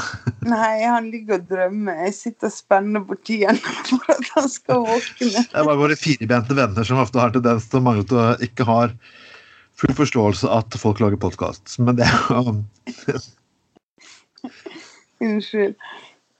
Nei, 0.52 0.74
han 0.84 1.06
ligger 1.08 1.38
og 1.38 1.46
drømmer. 1.48 2.02
Jeg 2.04 2.16
sitter 2.18 2.50
og 2.50 2.52
spenner 2.52 3.04
på 3.08 3.16
tiden 3.24 3.56
for 3.88 4.12
at 4.12 4.26
han 4.34 4.48
skal 4.52 4.82
våkne. 4.84 5.30
Det 5.40 5.44
er 5.48 5.68
bare 5.70 5.80
våre 5.80 5.96
firbente 5.96 6.56
venner 6.58 6.84
som 6.84 7.00
ofte 7.00 7.22
har 7.22 7.32
tendens 7.32 7.70
til 7.70 7.80
å 7.80 7.84
mangle 7.86 8.04
til 8.10 8.20
å 8.20 8.26
ikke 8.44 8.66
har 8.68 8.92
full 9.80 9.94
forståelse 9.96 10.50
at 10.52 10.76
folk 10.78 11.00
lager 11.00 11.20
podkast. 11.22 11.78
Men 11.80 11.96
det 12.00 12.04
er 12.04 12.20
Unnskyld. 15.24 15.78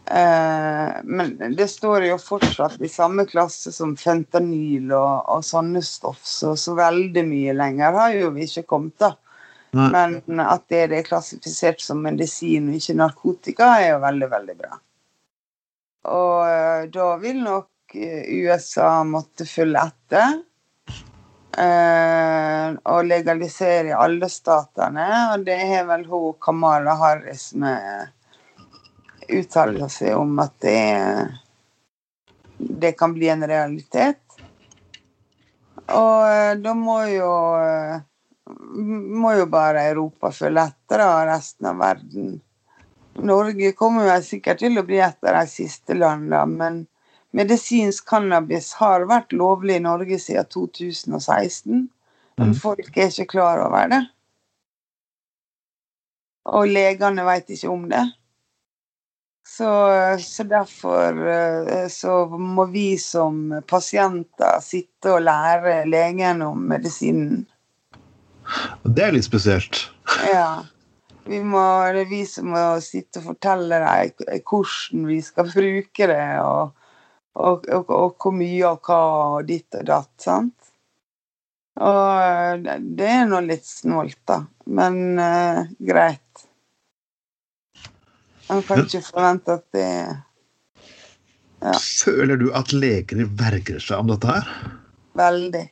Eh, 0.08 0.92
men 1.04 1.56
det 1.56 1.68
står 1.68 2.06
jo 2.06 2.18
fortsatt 2.22 2.82
i 2.82 2.90
samme 2.90 3.26
klasse 3.26 3.72
som 3.74 3.96
fentanyl 3.98 4.92
og, 4.94 5.26
og 5.34 5.46
sånne 5.46 5.82
stoff, 5.82 6.22
så, 6.22 6.54
så, 6.60 6.76
veldig 6.78 7.24
mye 7.26 7.56
lenger 7.58 7.98
har 7.98 8.18
jo 8.20 8.30
vi 8.36 8.46
ikke 8.46 8.68
kommet, 8.70 9.00
da. 9.02 9.16
Nei. 9.76 9.90
Men 10.30 10.44
at 10.46 10.68
det 10.72 10.86
er 10.86 11.08
klassifisert 11.08 11.82
som 11.84 12.04
medisin 12.06 12.70
og 12.70 12.78
ikke 12.78 13.00
narkotika, 13.02 13.72
er 13.82 13.96
jo 13.96 14.04
veldig, 14.06 14.30
veldig 14.32 14.58
bra. 14.60 14.78
Og 16.06 16.36
uh, 16.46 16.84
da 16.94 17.08
vil 17.20 17.42
nok 17.42 17.96
eh, 17.98 18.30
USA 18.46 19.02
måtte 19.10 19.48
følge 19.50 19.88
etter. 19.90 20.38
Uh, 21.56 22.76
og 22.92 23.08
legalisere 23.08 23.90
i 23.90 23.96
alle 23.96 24.30
statene, 24.32 25.08
og 25.34 25.46
det 25.48 25.58
har 25.60 25.86
vel 25.90 26.04
hun 26.08 26.36
Kamala 26.44 26.96
Harris 27.00 27.50
med 27.58 28.12
uttaler 29.30 29.90
seg 29.92 30.16
om 30.18 30.38
at 30.44 30.56
det, 30.64 30.82
det 32.58 32.92
kan 33.00 33.14
bli 33.16 33.30
en 33.34 33.48
realitet. 33.48 34.22
Og 35.86 36.26
eh, 36.30 36.54
da 36.62 36.74
må 36.78 37.00
jo 37.12 37.32
eh, 37.62 38.04
må 39.18 39.34
jo 39.34 39.46
bare 39.50 39.88
Europa 39.90 40.32
følge 40.34 40.68
etter, 40.70 41.02
og 41.06 41.30
resten 41.30 41.70
av 41.70 41.80
verden. 41.82 42.34
Norge 43.26 43.72
kommer 43.78 44.10
jo 44.10 44.18
sikkert 44.26 44.62
til 44.62 44.78
å 44.78 44.86
bli 44.86 45.00
et 45.02 45.18
av 45.24 45.40
de 45.40 45.46
siste 45.50 45.96
landene, 45.98 46.44
men 46.52 46.82
medisinsk 47.36 48.06
cannabis 48.10 48.74
har 48.80 49.08
vært 49.10 49.34
lovlig 49.34 49.80
i 49.80 49.86
Norge 49.86 50.20
siden 50.22 50.50
2016. 50.52 51.88
Men 52.36 52.52
mm. 52.52 52.60
folk 52.60 52.92
er 52.98 53.10
ikke 53.10 53.32
klar 53.38 53.64
over 53.64 53.90
det. 53.92 54.02
Og 56.52 56.68
legene 56.70 57.26
vet 57.26 57.50
ikke 57.56 57.72
om 57.72 57.88
det. 57.90 58.04
Så, 59.48 59.70
så, 60.20 60.44
derfor 60.44 61.28
eh, 61.28 61.88
så 61.88 62.26
må 62.28 62.66
vi 62.66 62.98
som 62.98 63.54
pasienter 63.70 64.58
sitte 64.66 65.14
og 65.14 65.22
lære 65.28 65.84
legen 65.86 66.42
om 66.42 66.64
medisinen. 66.72 67.44
Det 68.84 69.06
er 69.06 69.14
litt 69.14 69.28
spesielt. 69.28 69.86
Ja. 70.32 70.66
Må, 71.26 71.62
det 71.94 72.04
er 72.04 72.10
vi 72.10 72.24
som 72.30 72.52
må 72.54 72.64
sitte 72.86 73.22
og 73.22 73.32
fortelle 73.32 73.80
dem 73.82 74.42
hvordan 74.46 75.08
vi 75.10 75.22
skal 75.26 75.50
bruke 75.50 76.10
det, 76.10 76.28
og, 76.42 76.76
og, 77.34 77.66
og, 77.70 77.90
og 77.90 78.18
hvor 78.22 78.36
mye 78.38 78.70
og 78.70 78.90
hva 78.90 79.00
og 79.38 79.48
ditt 79.50 79.78
og 79.78 79.88
datt. 79.90 80.14
sant? 80.22 80.74
Og 81.86 82.68
det 82.98 83.10
er 83.14 83.26
nå 83.28 83.42
litt 83.46 83.66
snålt, 83.68 84.22
da. 84.30 84.42
Men 84.66 85.20
uh, 85.20 85.66
greit. 85.80 86.25
Man 88.50 88.62
kan 88.66 88.84
ikke 88.86 89.02
forvente 89.02 89.58
at 89.58 89.66
det 89.74 89.90
ja. 91.66 91.74
Føler 91.82 92.38
du 92.38 92.50
at 92.54 92.74
legene 92.76 93.26
verger 93.40 93.80
seg 93.82 94.04
om 94.04 94.12
dette 94.12 94.30
her? 94.30 94.50
Veldig. 95.18 95.64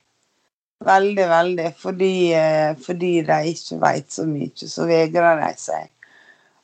Veldig, 0.84 1.26
veldig. 1.30 1.68
Fordi, 1.80 2.14
eh, 2.34 2.72
fordi 2.86 3.12
de 3.28 3.40
ikke 3.52 3.78
vet 3.84 4.16
så 4.16 4.26
mye, 4.28 4.70
så 4.72 4.88
vegrer 4.90 5.44
de 5.44 5.52
seg. 5.60 5.92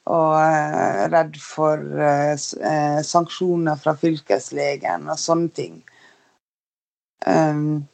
Og 0.10 0.34
er 0.40 0.80
eh, 0.80 1.04
redd 1.14 1.38
for 1.44 1.84
uh, 2.02 3.02
sanksjoner 3.06 3.78
fra 3.78 3.94
fylkeslegen 4.00 5.06
og 5.12 5.22
sånne 5.22 5.54
ting. 5.54 5.78
Um, 7.28 7.86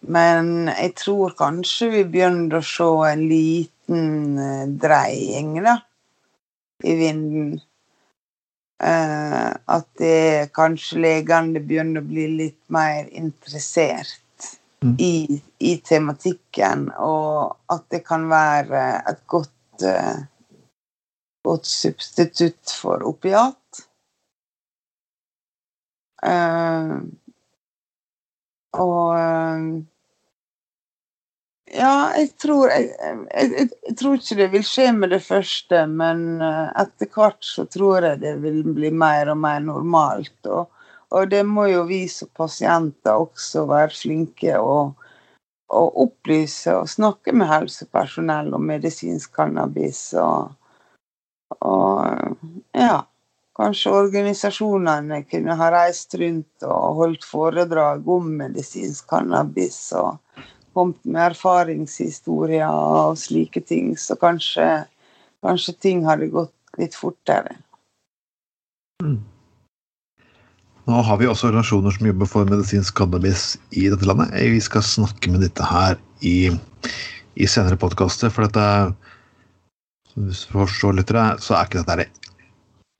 men 0.00 0.70
jeg 0.70 0.94
tror 1.02 1.34
kanskje 1.36 1.90
vi 1.98 2.02
begynner 2.14 2.60
å 2.60 2.64
se 2.64 2.88
en 3.10 3.26
liten 3.28 4.76
dreiing, 4.80 5.56
da 5.66 5.80
i 6.82 6.94
vinden. 6.94 7.60
Eh, 8.82 9.50
at 9.64 9.88
det 10.00 10.52
kanskje 10.56 11.02
legene 11.04 11.60
begynner 11.60 12.00
å 12.00 12.08
bli 12.08 12.26
litt 12.38 12.62
mer 12.72 13.10
interessert 13.12 14.46
mm. 14.80 14.94
i, 14.96 15.40
i, 15.58 15.74
tematikken, 15.84 16.88
og 16.96 17.58
at 17.68 17.84
det 17.92 18.00
kan 18.06 18.24
være 18.30 18.84
et 19.10 19.20
godt, 19.28 19.84
eh, 19.84 20.22
godt 21.44 21.68
substitutt 21.68 22.72
for 22.72 23.04
opiat. 23.10 23.84
Eh, 26.24 26.96
og 28.80 29.84
ja, 31.70 32.10
jeg 32.18 32.32
tror 32.42 32.70
jeg, 32.72 32.88
jeg, 32.98 33.50
jeg, 33.86 33.96
tror 33.98 34.16
ikke 34.18 34.38
det 34.40 34.48
vil 34.54 34.64
skje 34.66 34.88
med 34.96 35.12
det 35.14 35.20
første, 35.22 35.84
men 35.86 36.40
eh, 36.42 36.70
etter 36.82 37.10
hvert 37.14 37.46
så 37.46 37.64
tror 37.70 38.06
jeg 38.08 38.22
det 38.24 38.36
vil 38.42 38.64
bli 38.74 38.90
mer 38.90 39.30
og 39.30 39.38
mer 39.44 39.60
normalt. 39.62 40.38
Og, 40.50 40.66
og 41.14 41.30
det 41.30 41.44
må 41.46 41.68
jo 41.70 41.84
vi 41.86 42.04
som 42.10 42.30
pasienter 42.34 43.22
også 43.22 43.66
være 43.70 43.94
flinke 43.94 44.58
og, 44.58 44.96
og 45.70 46.00
opplyse 46.06 46.74
og 46.74 46.90
snakke 46.90 47.34
med 47.36 47.50
helsepersonell 47.50 48.50
om 48.58 48.66
medisinsk 48.66 49.38
cannabis. 49.38 50.08
Og, 50.18 50.50
og 51.62 52.34
ja, 52.74 53.04
kanskje 53.58 53.94
organisasjonene 53.94 55.22
kunne 55.30 55.54
ha 55.54 55.70
reist 55.76 56.18
rundt 56.18 56.66
og 56.66 57.04
holdt 57.04 57.30
foredrag 57.30 58.10
om 58.10 58.34
medisinsk 58.42 59.06
cannabis. 59.14 59.84
og 59.94 60.18
kommet 60.76 61.02
med 61.04 61.32
erfaringshistorier 61.32 62.68
og 62.70 63.18
slike 63.18 63.62
ting, 63.66 63.92
så 63.98 64.16
kanskje, 64.20 64.68
kanskje 65.44 65.76
ting 65.82 66.04
hadde 66.06 66.30
gått 66.32 66.54
litt 66.80 66.96
fortere. 66.98 67.56
Mm. 69.02 69.18
Nå 70.90 71.02
har 71.06 71.20
vi 71.20 71.28
også 71.28 71.50
organisasjoner 71.50 71.94
som 71.94 72.08
jobber 72.08 72.28
for 72.30 72.48
medisinsk 72.48 72.96
cannabis 72.98 73.54
i 73.78 73.86
dette 73.92 74.06
landet. 74.08 74.32
Vi 74.34 74.60
skal 74.64 74.82
snakke 74.86 75.30
med 75.32 75.44
dette 75.44 75.66
her 75.66 75.98
i, 76.26 76.50
i 77.36 77.48
senere 77.48 77.78
podkaster, 77.80 78.32
for 78.32 78.48
dette 78.48 78.94
Hvis 80.18 80.46
du 80.48 80.56
forstår 80.58 80.98
det, 80.98 81.06
så 81.38 81.54
er 81.54 81.68
ikke 81.68 81.84
dette 81.84 82.00
det, 82.00 82.08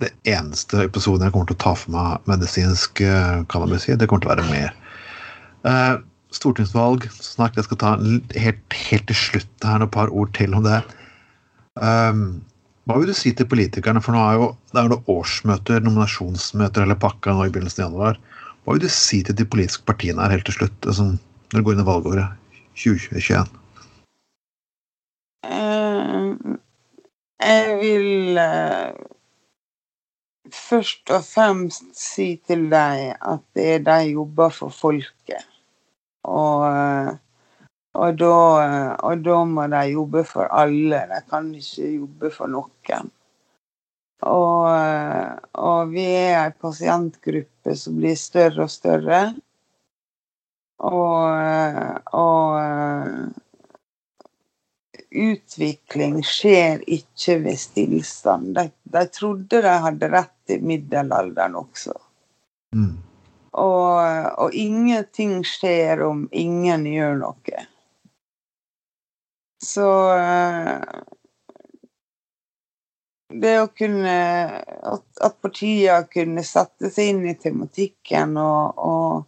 det 0.01 0.11
eneste 0.31 0.85
episoden 0.85 1.27
jeg 1.27 1.35
kommer 1.35 1.51
til 1.51 1.59
å 1.59 1.65
ta 1.65 1.73
for 1.77 1.93
meg 1.93 2.31
medisinsk 2.31 3.03
eh, 3.05 3.43
cannabis 3.51 3.89
i. 3.89 3.97
Det 3.99 4.07
kommer 4.09 4.23
til 4.23 4.31
å 4.31 4.37
være 4.37 4.47
mer. 4.53 4.77
Stortingsvalg. 6.35 7.09
Snart 7.15 7.59
jeg 7.59 7.67
skal 7.67 7.81
ta 7.81 7.95
helt, 8.39 8.79
helt 8.91 9.07
til 9.11 9.19
slutt 9.19 9.67
her 9.67 9.83
noen 9.83 9.93
par 9.93 10.13
ord 10.15 10.33
til 10.37 10.55
om 10.57 10.67
det. 10.67 10.81
Um, 11.81 12.41
hva 12.89 12.99
vil 12.99 13.11
du 13.11 13.15
si 13.15 13.33
til 13.37 13.47
politikerne, 13.47 14.03
for 14.03 14.17
nå 14.17 14.23
er 14.25 14.39
jo, 14.41 14.47
det 14.73 14.81
er 14.81 14.91
jo 14.91 15.01
årsmøter, 15.15 15.83
nominasjonsmøter 15.85 16.87
eller 16.87 16.99
pakka 16.99 17.35
nå 17.37 17.47
i 17.47 17.53
begynnelsen 17.53 17.85
av 17.85 17.91
januar. 17.91 18.21
Hva 18.65 18.75
vil 18.75 18.85
du 18.85 18.91
si 18.93 19.21
til 19.27 19.37
de 19.39 19.47
politiske 19.47 19.87
partiene 19.89 20.25
her 20.25 20.35
helt 20.35 20.49
til 20.49 20.59
slutt, 20.59 20.79
altså, 20.87 21.13
når 21.51 21.61
det 21.61 21.67
går 21.67 21.77
inn 21.77 21.85
i 21.85 21.89
valgåret 21.91 22.59
2021? 22.81 23.55
Uh, 25.47 26.57
jeg 27.41 27.79
vil 27.81 28.43
uh, 28.43 28.91
først 30.55 31.15
og 31.15 31.25
fremst 31.25 31.87
si 31.99 32.33
til 32.47 32.67
deg 32.73 33.15
at 33.15 33.47
det 33.57 33.71
er 33.77 33.87
de 33.87 34.01
jobber 34.13 34.53
for 34.55 34.75
folket. 34.75 35.47
Og, 36.29 36.67
eh, 36.69 37.15
og, 37.95 38.19
da, 38.21 38.35
eh, 38.65 38.93
og 39.07 39.25
da 39.25 39.39
må 39.49 39.67
de 39.73 39.85
jobbe 39.93 40.25
for 40.29 40.51
alle. 40.53 41.05
De 41.11 41.21
kan 41.31 41.49
ikke 41.57 41.95
jobbe 41.97 42.33
for 42.35 42.53
noen. 42.53 43.11
Og, 44.29 44.67
eh, 44.75 45.37
og 45.65 45.95
vi 45.95 46.07
er 46.21 46.43
en 46.45 46.59
pasientgruppe 46.61 47.77
som 47.77 48.01
blir 48.01 48.19
større 48.21 48.67
og 48.67 48.73
større. 48.73 49.23
Og, 50.81 51.29
og 52.17 52.57
utvikling 55.11 56.21
skjer 56.25 56.81
ikke 56.89 57.37
ved 57.45 57.59
stillstand. 57.61 58.55
De, 58.57 58.71
de, 58.95 59.05
trodde 59.13 59.61
de 59.67 59.75
hadde 59.85 60.09
rett 60.13 60.55
i 60.55 60.61
middelalderen 60.65 61.59
også. 61.61 61.97
Mm. 62.77 62.97
Og, 63.59 63.99
og 64.39 64.55
ingenting 64.55 65.41
skjer 65.47 66.05
om 66.07 66.27
ingen 66.31 66.87
gjør 66.87 67.17
noe. 67.25 67.65
Så 69.61 69.89
eh, 70.17 71.01
det 73.43 73.57
å 73.61 73.67
kunne 73.77 74.15
At, 74.91 75.35
partiene 75.43 76.07
kunne 76.13 76.45
sette 76.47 76.91
seg 76.93 77.13
inn 77.13 77.27
i 77.29 77.35
tematikken 77.39 78.39
og, 78.41 78.81
og, 78.81 79.27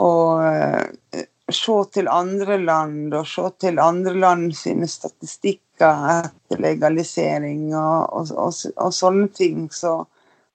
og 0.00 1.20
se 1.50 1.76
til 1.94 2.08
andre 2.10 2.56
land 2.62 3.14
og 3.14 3.26
se 3.28 3.44
til 3.62 3.82
andre 3.82 4.14
land 4.14 4.54
sine 4.56 4.88
statistikker 4.88 6.06
etter 6.14 6.62
legalisering 6.62 7.70
og, 7.74 8.32
og 8.38 8.94
sånne 8.94 9.28
ting, 9.34 9.66
så, 9.74 10.04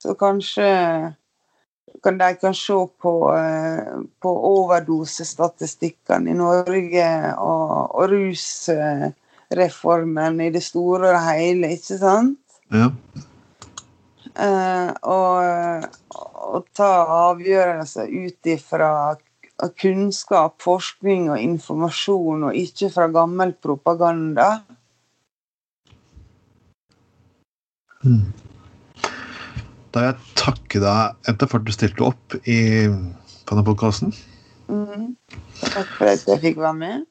så 0.02 0.16
kanskje 0.20 0.70
kan 2.04 2.18
de 2.18 2.36
kan 2.42 2.54
se 2.54 2.88
på, 3.02 3.36
eh, 3.38 3.94
på 4.22 4.30
overdosestatistikkene 4.50 6.32
i 6.32 6.34
Norge 6.38 7.34
og, 7.38 7.96
og, 7.96 8.10
rusreformen 8.12 10.42
i 10.42 10.50
det 10.54 10.64
store 10.64 11.10
og 11.16 11.22
hele, 11.30 11.68
ikke 11.78 11.98
sant? 12.02 12.40
Ja. 12.74 12.88
Uh, 14.36 14.92
og, 15.08 15.40
og, 16.20 16.66
ta 16.76 16.92
avgjørelser 17.30 18.06
ut 18.12 18.44
ifra 18.52 19.16
kunnskap, 19.80 20.60
forskning 20.60 21.32
og 21.32 21.40
informasjon, 21.40 22.44
og 22.50 22.58
ikke 22.60 22.90
fra 22.92 23.08
gammel 23.14 23.56
propaganda. 23.64 24.60
Mm. 28.04 28.45
Da 29.96 30.02
vil 30.02 30.10
jeg 30.10 30.34
takke 30.36 30.80
deg 30.84 31.30
Ente, 31.32 31.48
for 31.48 31.62
at 31.62 31.68
du 31.68 31.72
stilte 31.72 32.04
opp 32.04 32.34
i 32.44 32.60
denne 33.48 33.62
podkasten. 33.64 34.10
Mm. 34.68 35.14
Takk 35.62 35.94
for 35.96 36.10
at 36.12 36.26
jeg 36.28 36.42
fikk 36.42 36.58
være 36.60 36.76
med. 36.82 37.06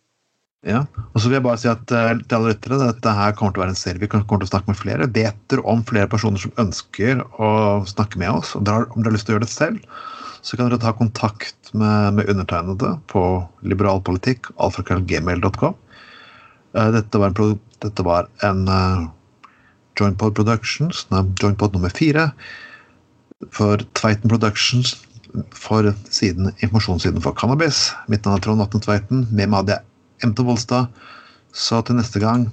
Ja, 0.68 0.82
og 1.12 1.16
så 1.16 1.30
vil 1.30 1.38
jeg 1.38 1.44
bare 1.46 1.60
si 1.62 1.68
at 1.70 1.94
uh, 1.96 2.10
til 2.20 2.36
alle 2.36 2.52
lyttere, 2.52 2.80
Dette 2.82 3.14
her 3.16 3.32
kommer 3.36 3.54
til 3.54 3.62
å 3.62 3.64
være 3.64 3.72
en 3.72 3.78
serie 3.80 4.02
vi 4.02 4.08
kommer 4.12 4.28
til 4.28 4.44
å 4.44 4.50
snakke 4.50 4.68
med 4.68 4.78
flere. 4.80 5.08
Vet 5.16 5.38
dere 5.52 5.64
om 5.72 5.80
flere 5.88 6.10
personer 6.12 6.42
som 6.42 6.52
ønsker 6.60 7.22
å 7.40 7.48
snakke 7.88 8.20
med 8.20 8.34
oss, 8.34 8.52
dere, 8.58 8.82
har, 8.82 8.86
om 8.92 9.00
dere 9.00 9.14
har 9.14 9.16
lyst 9.16 9.28
til 9.30 9.34
å 9.34 9.38
gjøre 9.38 9.46
det 9.46 9.54
selv, 9.54 10.04
så 10.44 10.60
kan 10.60 10.68
dere 10.68 10.82
ta 10.84 10.92
kontakt 10.96 11.72
med, 11.72 12.18
med 12.18 12.32
undertegnede 12.34 12.92
på 13.12 13.24
liberalpolitikk, 13.64 14.52
alfakrøllgmail.com. 14.60 15.80
Uh, 16.76 16.90
dette 16.98 17.24
var 17.24 17.32
en, 17.32 17.56
dette 17.88 18.08
var 18.10 18.28
en 18.44 18.62
uh, 18.68 19.08
Jointpod 19.96 20.36
Productions, 20.36 21.06
joinpod 21.40 21.76
nummer 21.78 21.96
fire 21.96 22.28
for 23.52 23.82
Tveiten 23.94 24.30
Productions 24.30 24.94
for 25.50 25.90
siden, 26.10 26.52
informasjonssiden 26.62 27.22
for 27.22 27.34
cannabis. 27.34 27.92
Mitt 28.08 28.24
navn 28.24 28.38
er 28.38 28.44
Trond 28.44 28.62
Atne 28.62 28.80
Tveiten. 28.80 29.26
Med 29.30 29.50
meg 29.50 29.64
hadde 29.64 29.78
jeg 29.78 30.30
MT 30.30 30.44
Volstad. 30.46 31.02
Så 31.54 31.80
til 31.86 31.98
neste 31.98 32.22
gang, 32.22 32.48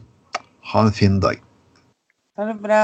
ha 0.73 0.85
en 0.85 0.95
fin 0.95 1.19
dag. 1.21 1.41
Ha 2.37 2.47
det 2.49 2.57
bra. 2.61 2.81